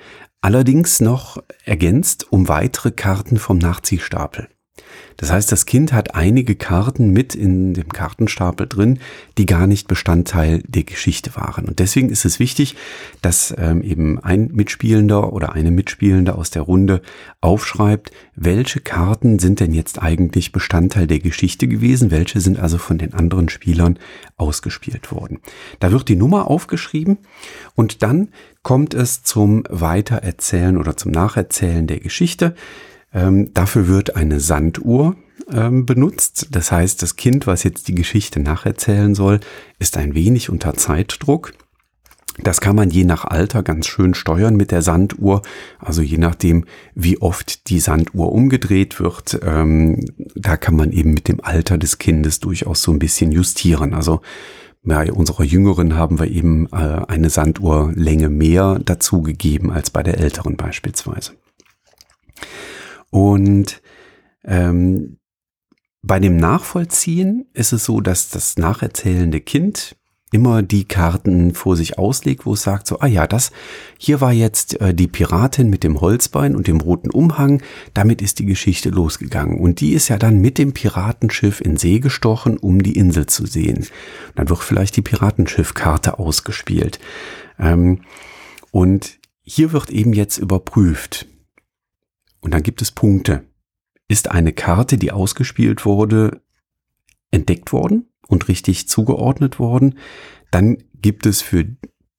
allerdings 0.40 1.00
noch 1.00 1.42
ergänzt 1.64 2.32
um 2.32 2.48
weitere 2.48 2.90
Karten 2.90 3.38
vom 3.38 3.58
Nachziehstapel. 3.58 4.48
Das 5.20 5.30
heißt, 5.30 5.52
das 5.52 5.66
Kind 5.66 5.92
hat 5.92 6.14
einige 6.14 6.54
Karten 6.54 7.10
mit 7.10 7.34
in 7.34 7.74
dem 7.74 7.90
Kartenstapel 7.90 8.66
drin, 8.66 9.00
die 9.36 9.44
gar 9.44 9.66
nicht 9.66 9.86
Bestandteil 9.86 10.62
der 10.66 10.84
Geschichte 10.84 11.36
waren. 11.36 11.66
Und 11.66 11.78
deswegen 11.78 12.08
ist 12.08 12.24
es 12.24 12.38
wichtig, 12.38 12.74
dass 13.20 13.54
ähm, 13.58 13.82
eben 13.82 14.18
ein 14.18 14.48
Mitspielender 14.50 15.34
oder 15.34 15.52
eine 15.52 15.72
Mitspielende 15.72 16.36
aus 16.36 16.48
der 16.48 16.62
Runde 16.62 17.02
aufschreibt, 17.42 18.12
welche 18.34 18.80
Karten 18.80 19.38
sind 19.38 19.60
denn 19.60 19.74
jetzt 19.74 20.00
eigentlich 20.00 20.52
Bestandteil 20.52 21.06
der 21.06 21.18
Geschichte 21.18 21.68
gewesen, 21.68 22.10
welche 22.10 22.40
sind 22.40 22.58
also 22.58 22.78
von 22.78 22.96
den 22.96 23.12
anderen 23.12 23.50
Spielern 23.50 23.98
ausgespielt 24.38 25.12
worden. 25.12 25.40
Da 25.80 25.92
wird 25.92 26.08
die 26.08 26.16
Nummer 26.16 26.48
aufgeschrieben 26.50 27.18
und 27.74 28.02
dann 28.02 28.28
kommt 28.62 28.94
es 28.94 29.22
zum 29.22 29.64
Weitererzählen 29.68 30.78
oder 30.78 30.96
zum 30.96 31.12
Nacherzählen 31.12 31.86
der 31.86 32.00
Geschichte. 32.00 32.54
Ähm, 33.12 33.52
dafür 33.54 33.88
wird 33.88 34.16
eine 34.16 34.40
Sanduhr 34.40 35.16
ähm, 35.52 35.86
benutzt. 35.86 36.48
Das 36.52 36.70
heißt, 36.72 37.02
das 37.02 37.16
Kind, 37.16 37.46
was 37.46 37.64
jetzt 37.64 37.88
die 37.88 37.94
Geschichte 37.94 38.40
nacherzählen 38.40 39.14
soll, 39.14 39.40
ist 39.78 39.96
ein 39.96 40.14
wenig 40.14 40.50
unter 40.50 40.74
Zeitdruck. 40.74 41.52
Das 42.38 42.60
kann 42.60 42.76
man 42.76 42.90
je 42.90 43.04
nach 43.04 43.24
Alter 43.24 43.62
ganz 43.62 43.86
schön 43.86 44.14
steuern 44.14 44.56
mit 44.56 44.70
der 44.70 44.82
Sanduhr. 44.82 45.42
Also 45.78 46.00
je 46.00 46.16
nachdem, 46.16 46.64
wie 46.94 47.20
oft 47.20 47.68
die 47.68 47.80
Sanduhr 47.80 48.32
umgedreht 48.32 49.00
wird, 49.00 49.40
ähm, 49.42 50.04
da 50.34 50.56
kann 50.56 50.76
man 50.76 50.92
eben 50.92 51.12
mit 51.12 51.28
dem 51.28 51.40
Alter 51.42 51.76
des 51.76 51.98
Kindes 51.98 52.40
durchaus 52.40 52.82
so 52.82 52.92
ein 52.92 52.98
bisschen 52.98 53.32
justieren. 53.32 53.94
Also 53.94 54.20
bei 54.82 55.12
unserer 55.12 55.44
Jüngeren 55.44 55.96
haben 55.96 56.18
wir 56.18 56.28
eben 56.28 56.66
äh, 56.72 57.02
eine 57.08 57.28
Sanduhrlänge 57.28 58.30
mehr 58.30 58.78
dazugegeben 58.78 59.70
als 59.70 59.90
bei 59.90 60.02
der 60.02 60.18
älteren 60.18 60.56
beispielsweise. 60.56 61.32
Und 63.10 63.82
ähm, 64.44 65.18
bei 66.02 66.18
dem 66.18 66.36
Nachvollziehen 66.36 67.46
ist 67.52 67.72
es 67.72 67.84
so, 67.84 68.00
dass 68.00 68.30
das 68.30 68.56
nacherzählende 68.56 69.40
Kind 69.40 69.96
immer 70.32 70.62
die 70.62 70.84
Karten 70.84 71.54
vor 71.54 71.76
sich 71.76 71.98
auslegt, 71.98 72.46
wo 72.46 72.54
es 72.54 72.62
sagt 72.62 72.86
so, 72.86 73.00
ah 73.00 73.06
ja, 73.06 73.26
das 73.26 73.50
hier 73.98 74.20
war 74.20 74.32
jetzt 74.32 74.80
äh, 74.80 74.94
die 74.94 75.08
Piratin 75.08 75.68
mit 75.70 75.82
dem 75.82 76.00
Holzbein 76.00 76.54
und 76.54 76.68
dem 76.68 76.80
roten 76.80 77.10
Umhang, 77.10 77.62
damit 77.94 78.22
ist 78.22 78.38
die 78.38 78.46
Geschichte 78.46 78.90
losgegangen 78.90 79.58
und 79.58 79.80
die 79.80 79.92
ist 79.92 80.08
ja 80.08 80.18
dann 80.18 80.38
mit 80.38 80.58
dem 80.58 80.72
Piratenschiff 80.72 81.60
in 81.60 81.76
See 81.76 81.98
gestochen, 81.98 82.56
um 82.58 82.82
die 82.82 82.96
Insel 82.96 83.26
zu 83.26 83.46
sehen. 83.46 83.86
Dann 84.36 84.48
wird 84.48 84.60
vielleicht 84.60 84.96
die 84.96 85.02
Piratenschiffkarte 85.02 86.18
ausgespielt. 86.18 87.00
Ähm, 87.58 88.02
und 88.70 89.18
hier 89.42 89.72
wird 89.72 89.90
eben 89.90 90.12
jetzt 90.12 90.38
überprüft. 90.38 91.26
Und 92.40 92.52
dann 92.52 92.62
gibt 92.62 92.82
es 92.82 92.90
Punkte. 92.90 93.44
Ist 94.08 94.30
eine 94.30 94.52
Karte, 94.52 94.98
die 94.98 95.12
ausgespielt 95.12 95.84
wurde, 95.84 96.42
entdeckt 97.30 97.72
worden? 97.72 98.10
und 98.30 98.48
richtig 98.48 98.88
zugeordnet 98.88 99.58
worden. 99.58 99.98
Dann 100.50 100.78
gibt 101.00 101.26
es 101.26 101.42
für 101.42 101.66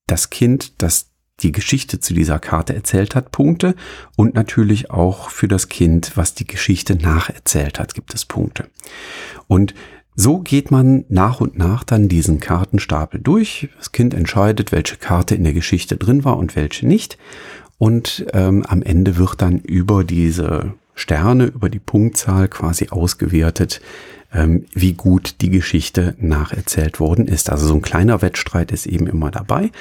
das 0.08 0.30
Kind, 0.30 0.82
das 0.82 1.08
die 1.40 1.52
Geschichte 1.52 2.00
zu 2.00 2.14
dieser 2.14 2.38
Karte 2.38 2.76
erzählt 2.76 3.16
hat, 3.16 3.32
Punkte. 3.32 3.76
Und 4.16 4.36
natürlich 4.36 4.92
auch 4.92 5.30
für 5.32 5.48
das 5.48 5.70
Kind, 5.70 6.16
was 6.16 6.36
die 6.36 6.46
Geschichte 6.46 6.96
nacherzählt 6.96 7.80
hat, 7.80 7.96
gibt 7.96 8.14
es 8.14 8.26
Punkte. 8.26 8.70
Und 9.48 9.74
so 10.14 10.40
geht 10.40 10.70
man 10.70 11.06
nach 11.08 11.40
und 11.40 11.58
nach 11.58 11.84
dann 11.84 12.10
diesen 12.10 12.40
Kartenstapel 12.40 13.22
durch. 13.22 13.70
Das 13.78 13.92
Kind 13.92 14.14
entscheidet, 14.14 14.72
welche 14.72 14.98
Karte 14.98 15.34
in 15.34 15.44
der 15.44 15.54
Geschichte 15.54 15.98
drin 15.98 16.26
war 16.26 16.38
und 16.38 16.56
welche 16.56 16.86
nicht. 16.86 17.18
Und 17.82 18.28
ähm, 18.34 18.63
am 18.67 18.84
Ende 18.84 19.17
wird 19.17 19.41
dann 19.41 19.58
über 19.58 20.04
diese 20.04 20.76
Sterne, 20.94 21.46
über 21.46 21.67
die 21.67 21.80
Punktzahl 21.80 22.48
quasi 22.48 22.89
ausgewertet, 22.89 23.82
ähm, 24.32 24.67
wie 24.72 24.94
gut 24.94 25.38
die 25.41 25.50
Geschichte 25.50 26.13
nacherzählt 26.20 27.00
worden 27.00 27.28
ist. 27.28 27.50
Also 27.50 27.65
so 27.65 27.74
ein 27.74 27.82
kleiner 27.82 28.22
Wettstreit 28.22 28.72
ist 28.72 28.86
eben 28.86 29.08
immer 29.08 29.32
dabei. 29.32 29.72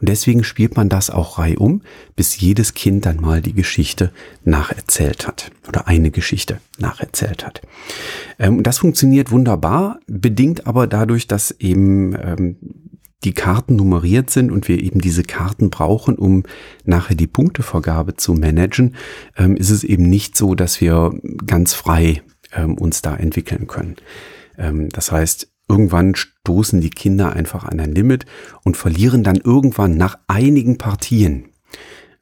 Und 0.00 0.08
deswegen 0.08 0.42
spielt 0.42 0.74
man 0.76 0.88
das 0.88 1.10
auch 1.10 1.38
reihum, 1.38 1.82
bis 2.16 2.40
jedes 2.40 2.72
Kind 2.72 3.04
dann 3.04 3.20
mal 3.20 3.42
die 3.42 3.52
Geschichte 3.52 4.10
nacherzählt 4.42 5.26
hat 5.26 5.50
oder 5.68 5.86
eine 5.86 6.10
Geschichte 6.10 6.60
nacherzählt 6.78 7.44
hat. 7.44 7.60
Ähm, 8.38 8.62
das 8.62 8.78
funktioniert 8.78 9.30
wunderbar, 9.32 10.00
bedingt 10.06 10.66
aber 10.66 10.86
dadurch, 10.86 11.26
dass 11.26 11.50
eben 11.50 12.14
ähm, 12.14 12.56
die 13.24 13.34
Karten 13.34 13.76
nummeriert 13.76 14.30
sind 14.30 14.50
und 14.50 14.68
wir 14.68 14.82
eben 14.82 15.00
diese 15.00 15.22
Karten 15.22 15.70
brauchen, 15.70 16.16
um 16.16 16.44
nachher 16.84 17.14
die 17.14 17.26
Punktevergabe 17.26 18.16
zu 18.16 18.34
managen, 18.34 18.94
ähm, 19.36 19.56
ist 19.56 19.70
es 19.70 19.84
eben 19.84 20.04
nicht 20.04 20.36
so, 20.36 20.54
dass 20.54 20.80
wir 20.80 21.12
ganz 21.46 21.74
frei 21.74 22.22
ähm, 22.54 22.78
uns 22.78 23.02
da 23.02 23.16
entwickeln 23.16 23.66
können. 23.66 23.96
Ähm, 24.56 24.88
das 24.88 25.12
heißt, 25.12 25.48
irgendwann 25.68 26.14
stoßen 26.14 26.80
die 26.80 26.90
Kinder 26.90 27.32
einfach 27.34 27.64
an 27.64 27.78
ein 27.78 27.94
Limit 27.94 28.26
und 28.64 28.76
verlieren 28.76 29.22
dann 29.22 29.36
irgendwann 29.36 29.96
nach 29.96 30.18
einigen 30.26 30.78
Partien 30.78 31.44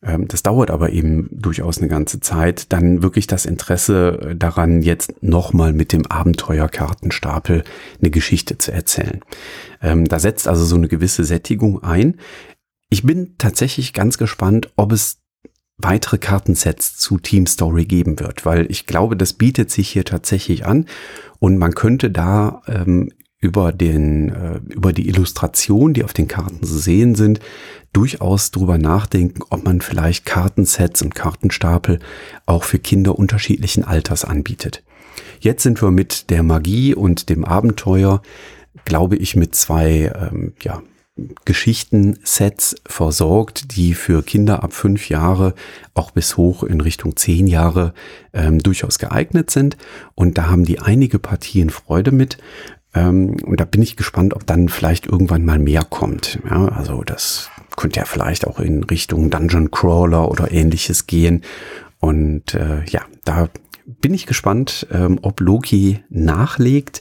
das 0.01 0.45
dauert 0.45 0.71
aber 0.71 0.91
eben 0.91 1.29
durchaus 1.33 1.79
eine 1.79 1.89
ganze 1.89 2.21
Zeit, 2.21 2.73
dann 2.73 3.03
wirklich 3.03 3.27
das 3.27 3.47
Interesse 3.47 4.35
daran, 4.37 4.83
jetzt 4.83 5.23
nochmal 5.23 5.73
mit 5.73 5.93
dem 5.93 6.07
Abenteuerkartenstapel 6.07 7.65
eine 8.01 8.11
Geschichte 8.11 8.59
zu 8.59 8.71
erzählen. 8.71 9.21
Ähm, 9.83 10.05
da 10.05 10.21
setzt 10.21 10.47
also 10.47 10.65
so 10.65 10.77
eine 10.77 10.87
gewisse 10.87 11.25
Sättigung 11.25 11.83
ein. 11.83 12.17
Ich 12.91 13.03
bin 13.03 13.35
tatsächlich 13.39 13.93
ganz 13.93 14.19
gespannt, 14.19 14.71
ob 14.77 14.93
es 14.93 15.19
weitere 15.79 16.19
Kartensets 16.19 16.97
zu 16.97 17.19
Team 17.19 17.47
Story 17.47 17.85
geben 17.85 18.21
wird, 18.21 18.45
weil 18.45 18.71
ich 18.71 18.87
glaube, 18.87 19.17
das 19.17 19.33
bietet 19.33 19.71
sich 19.71 19.89
hier 19.89 20.05
tatsächlich 20.05 20.65
an 20.65 20.87
und 21.39 21.59
man 21.59 21.75
könnte 21.75 22.11
da 22.11 22.63
ähm, 22.67 23.11
über 23.41 23.73
den 23.73 24.31
äh, 24.31 24.61
über 24.69 24.93
die 24.93 25.09
Illustration, 25.09 25.95
die 25.95 26.03
auf 26.03 26.13
den 26.13 26.27
Karten 26.27 26.65
zu 26.65 26.79
sehen 26.79 27.15
sind, 27.15 27.39
durchaus 27.99 28.53
drüber 28.53 28.79
nachdenken, 28.79 29.41
ob 29.51 29.65
man 29.65 29.81
vielleicht 29.81 30.25
Kartensets 30.25 31.03
und 31.03 31.17
Kartenstapel 31.17 31.99
auch 32.47 32.63
für 32.63 32.79
Kinder 32.79 33.19
unterschiedlichen 33.19 33.83
Alters 33.83 34.25
anbietet. 34.25 34.85
Jetzt 35.41 35.65
sind 35.65 35.83
wir 35.83 35.91
mit 35.91 36.31
der 36.31 36.45
Magie 36.45 36.95
und 36.95 37.29
dem 37.29 37.45
Abenteuer, 37.45 38.23
glaube 38.85 39.17
ich, 39.17 39.35
mit 39.35 39.57
zwei 39.57 40.13
ähm, 40.15 40.53
ja, 40.63 40.81
Geschichtensets 41.45 42.77
versorgt, 42.87 43.77
die 43.77 43.95
für 43.95 44.23
Kinder 44.23 44.63
ab 44.63 44.75
fünf 44.75 45.09
Jahre 45.09 45.55
auch 45.95 46.13
bis 46.13 46.37
hoch 46.37 46.63
in 46.63 46.81
Richtung 46.81 47.17
zehn 47.17 47.49
Jahre 47.49 47.95
ähm, 48.33 48.61
durchaus 48.61 49.01
geeignet 49.01 49.51
sind. 49.51 49.77
Und 50.15 50.39
da 50.39 50.49
haben 50.49 50.65
die 50.65 50.79
einige 50.79 51.19
Partien 51.19 51.71
Freude 51.71 52.13
mit. 52.13 52.39
Ähm, 52.95 53.39
und 53.45 53.59
da 53.59 53.65
bin 53.65 53.83
ich 53.83 53.97
gespannt, 53.97 54.35
ob 54.35 54.47
dann 54.47 54.69
vielleicht 54.69 55.07
irgendwann 55.07 55.45
mal 55.45 55.59
mehr 55.59 55.83
kommt. 55.83 56.39
Ja, 56.49 56.69
also 56.69 57.03
das 57.03 57.51
könnte 57.79 58.01
ja 58.01 58.05
vielleicht 58.05 58.47
auch 58.47 58.59
in 58.59 58.83
Richtung 58.83 59.31
Dungeon 59.31 59.71
Crawler 59.71 60.31
oder 60.31 60.51
ähnliches 60.51 61.07
gehen. 61.07 61.43
Und 62.01 62.55
äh, 62.55 62.85
ja, 62.87 63.03
da 63.25 63.49
bin 63.87 64.12
ich 64.12 64.27
gespannt, 64.27 64.87
ähm, 64.93 65.19
ob 65.23 65.41
Loki 65.41 66.01
nachlegt 66.11 67.01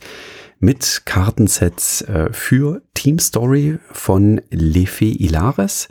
mit 0.60 1.02
Kartensets 1.06 2.02
äh, 2.02 2.32
für 2.32 2.82
Team 2.94 3.20
Story 3.20 3.80
von 3.92 4.40
Lefe 4.50 5.06
Ilares. 5.06 5.90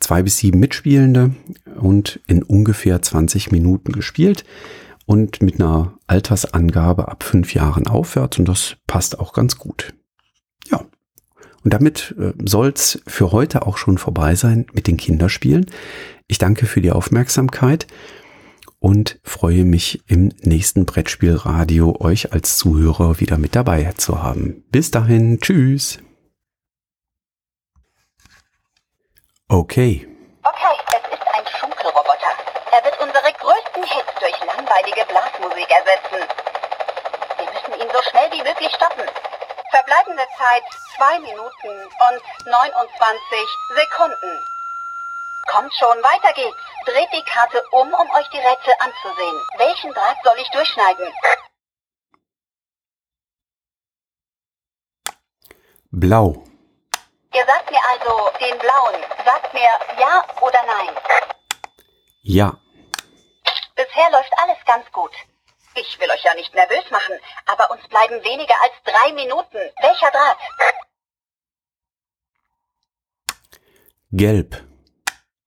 Zwei 0.00 0.22
bis 0.22 0.38
sieben 0.38 0.58
Mitspielende 0.58 1.34
und 1.78 2.20
in 2.26 2.42
ungefähr 2.42 3.02
20 3.02 3.52
Minuten 3.52 3.92
gespielt 3.92 4.44
und 5.06 5.42
mit 5.42 5.56
einer 5.56 5.98
Altersangabe 6.06 7.08
ab 7.08 7.24
fünf 7.24 7.52
Jahren 7.52 7.86
aufwärts 7.86 8.38
und 8.38 8.48
das 8.48 8.76
passt 8.86 9.18
auch 9.18 9.32
ganz 9.32 9.58
gut. 9.58 9.92
Und 11.68 11.74
damit 11.74 12.14
äh, 12.18 12.32
soll's 12.46 13.02
für 13.06 13.30
heute 13.30 13.66
auch 13.66 13.76
schon 13.76 13.98
vorbei 13.98 14.34
sein 14.36 14.64
mit 14.72 14.86
den 14.86 14.96
Kinderspielen. 14.96 15.66
Ich 16.26 16.38
danke 16.38 16.64
für 16.64 16.80
die 16.80 16.92
Aufmerksamkeit 16.92 17.86
und 18.78 19.20
freue 19.22 19.66
mich 19.66 20.02
im 20.06 20.32
nächsten 20.40 20.86
Brettspielradio 20.86 22.00
euch 22.00 22.32
als 22.32 22.56
Zuhörer 22.56 23.20
wieder 23.20 23.36
mit 23.36 23.54
dabei 23.54 23.92
zu 23.98 24.22
haben. 24.22 24.64
Bis 24.70 24.90
dahin, 24.90 25.40
tschüss. 25.42 25.98
Okay. 29.48 30.08
Okay, 30.42 30.74
es 30.88 31.12
ist 31.12 31.26
ein 31.34 31.44
Schunkelroboter. 31.60 32.32
Er 32.72 32.82
wird 32.82 32.98
unsere 32.98 33.30
größten 33.30 33.82
Hits 33.82 34.14
durch 34.20 34.40
langweilige 34.40 35.04
Blasmusik 35.06 35.68
ersetzen. 35.68 36.24
Wir 37.36 37.44
müssen 37.44 37.82
ihn 37.82 37.92
so 37.92 38.00
schnell 38.08 38.30
wie 38.32 38.48
möglich 38.48 38.72
stoppen. 38.74 39.04
Verbleibende 39.70 40.26
Zeit 40.38 40.62
2 40.96 41.18
Minuten 41.20 41.84
und 41.84 42.46
29 42.46 43.48
Sekunden. 43.76 44.44
Kommt 45.46 45.74
schon, 45.74 46.02
weiter 46.02 46.32
geht's. 46.32 46.56
Dreht 46.86 47.12
die 47.12 47.22
Karte 47.30 47.62
um, 47.72 47.92
um 47.92 48.10
euch 48.10 48.28
die 48.30 48.38
Rätsel 48.38 48.72
anzusehen. 48.78 49.46
Welchen 49.58 49.92
Draht 49.92 50.16
soll 50.24 50.38
ich 50.38 50.50
durchschneiden? 50.50 51.12
Blau. 55.90 56.44
Ihr 57.34 57.44
sagt 57.46 57.70
mir 57.70 57.80
also 57.90 58.30
den 58.40 58.58
blauen. 58.58 59.02
Sagt 59.24 59.52
mir 59.52 59.70
ja 59.98 60.24
oder 60.40 60.62
nein. 60.66 60.96
Ja. 62.22 62.56
Bisher 63.74 64.10
läuft 64.10 64.32
alles 64.38 64.58
ganz 64.64 64.90
gut. 64.92 65.12
Ich 65.80 66.00
will 66.00 66.10
euch 66.10 66.24
ja 66.24 66.34
nicht 66.34 66.52
nervös 66.54 66.90
machen, 66.90 67.20
aber 67.46 67.70
uns 67.70 67.86
bleiben 67.88 68.22
weniger 68.24 68.54
als 68.62 68.72
drei 68.84 69.12
Minuten. 69.12 69.58
Welcher 69.80 70.10
Draht? 70.10 70.38
Gelb. 74.10 74.56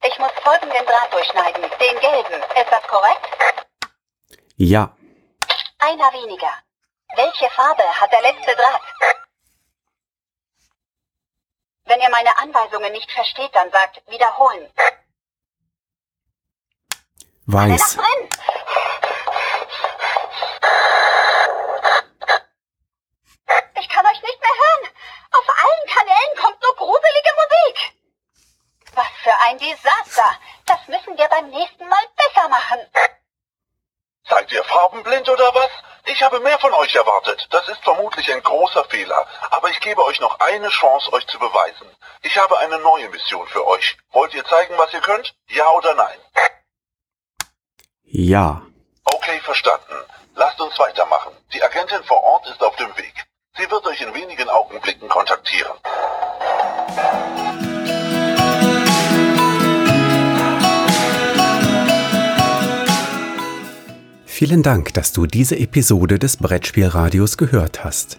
Ich 0.04 0.17
muss 0.20 0.32
folgenden 0.41 0.86
Draht 0.86 1.12
durchschneiden, 1.12 1.63
den 1.63 2.00
gelben. 2.00 2.41
Ist 2.56 2.72
das 2.72 2.88
korrekt? 2.88 3.28
Ja. 4.56 4.96
Einer 5.80 6.13
weniger. 6.13 6.54
Welche 7.15 7.50
Farbe 7.50 7.84
hat 7.84 8.12
der 8.13 8.22
letzte 8.22 8.56
Draht? 8.56 8.82
Wenn 11.86 12.00
ihr 12.00 12.10
meine 12.10 12.38
Anweisungen 12.38 12.94
nicht 12.94 13.12
versteht, 13.12 13.54
dann 13.54 13.70
sagt 13.72 14.02
wiederholen. 14.08 14.72
Weiß. 17.48 17.98
Wir 31.21 31.29
beim 31.29 31.49
nächsten 31.49 31.87
Mal 31.87 32.05
besser 32.15 32.49
machen. 32.49 32.79
Seid 34.27 34.51
ihr 34.51 34.63
farbenblind 34.63 35.27
oder 35.29 35.53
was? 35.53 35.69
Ich 36.05 36.21
habe 36.23 36.39
mehr 36.39 36.57
von 36.59 36.73
euch 36.73 36.95
erwartet. 36.95 37.47
Das 37.51 37.67
ist 37.67 37.83
vermutlich 37.83 38.31
ein 38.31 38.41
großer 38.41 38.85
Fehler. 38.85 39.27
Aber 39.51 39.69
ich 39.69 39.79
gebe 39.81 40.03
euch 40.03 40.19
noch 40.19 40.39
eine 40.39 40.69
Chance, 40.69 41.13
euch 41.13 41.27
zu 41.27 41.37
beweisen. 41.37 41.87
Ich 42.23 42.37
habe 42.37 42.57
eine 42.59 42.79
neue 42.79 43.09
Mission 43.09 43.47
für 43.47 43.65
euch. 43.67 43.97
Wollt 44.11 44.33
ihr 44.33 44.45
zeigen, 44.45 44.77
was 44.77 44.93
ihr 44.93 45.01
könnt? 45.01 45.33
Ja 45.49 45.69
oder 45.71 45.93
nein? 45.93 46.19
Ja. 48.03 48.61
Okay, 49.03 49.39
verstanden. 49.41 50.05
Lasst 50.35 50.59
uns 50.59 50.77
weitermachen. 50.79 51.35
Die 51.53 51.63
Agentin 51.63 52.03
vor 52.05 52.23
Ort 52.23 52.47
ist 52.47 52.63
auf 52.63 52.75
dem 52.77 52.95
Weg. 52.97 53.13
Sie 53.57 53.69
wird 53.69 53.85
euch 53.85 54.01
in 54.01 54.13
wenigen 54.13 54.49
Augenblicken 54.49 55.07
kontaktieren. 55.09 55.77
Vielen 64.43 64.63
Dank, 64.63 64.95
dass 64.95 65.13
du 65.13 65.27
diese 65.27 65.60
Episode 65.60 66.17
des 66.17 66.38
Brettspielradios 66.38 67.38
gehört 67.38 67.84
hast. 67.84 68.17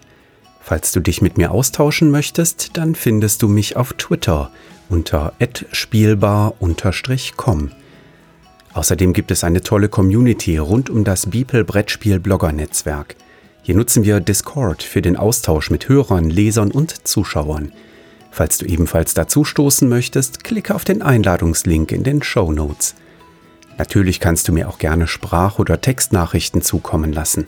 Falls 0.61 0.93
du 0.93 1.01
dich 1.01 1.21
mit 1.21 1.37
mir 1.37 1.51
austauschen 1.51 2.11
möchtest, 2.11 2.77
dann 2.77 2.95
findest 2.95 3.41
du 3.41 3.49
mich 3.49 3.75
auf 3.75 3.91
Twitter 3.91 4.49
unter 4.87 5.33
@spielbar_com. 5.73 7.71
Außerdem 8.71 9.11
gibt 9.11 9.31
es 9.31 9.43
eine 9.43 9.59
tolle 9.63 9.89
Community 9.89 10.55
rund 10.55 10.89
um 10.89 11.03
das 11.03 11.25
Beeple 11.25 11.65
Brettspiel 11.65 12.21
Blogger 12.21 12.53
Netzwerk. 12.53 13.17
Hier 13.61 13.75
nutzen 13.75 14.05
wir 14.05 14.21
Discord 14.21 14.81
für 14.81 15.01
den 15.01 15.17
Austausch 15.17 15.69
mit 15.71 15.89
Hörern, 15.89 16.29
Lesern 16.29 16.71
und 16.71 17.05
Zuschauern. 17.05 17.73
Falls 18.31 18.59
du 18.59 18.65
ebenfalls 18.65 19.13
dazu 19.13 19.43
stoßen 19.43 19.89
möchtest, 19.89 20.45
klicke 20.45 20.73
auf 20.73 20.85
den 20.85 21.01
Einladungslink 21.01 21.91
in 21.91 22.05
den 22.05 22.23
Show 22.23 22.53
Notes. 22.53 22.95
Natürlich 23.77 24.19
kannst 24.19 24.47
du 24.47 24.53
mir 24.53 24.69
auch 24.69 24.77
gerne 24.77 25.07
Sprach- 25.07 25.57
oder 25.59 25.81
Textnachrichten 25.81 26.61
zukommen 26.61 27.11
lassen. 27.11 27.47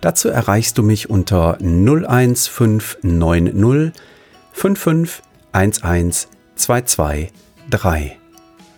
Dazu 0.00 0.28
erreichst 0.28 0.78
du 0.78 0.82
mich 0.82 1.10
unter 1.10 1.58
01590 1.60 3.92
55 4.52 5.22
223. 6.56 8.18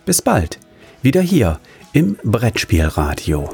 Bis 0.05 0.21
bald, 0.21 0.59
wieder 1.01 1.21
hier 1.21 1.59
im 1.93 2.17
Brettspielradio. 2.23 3.49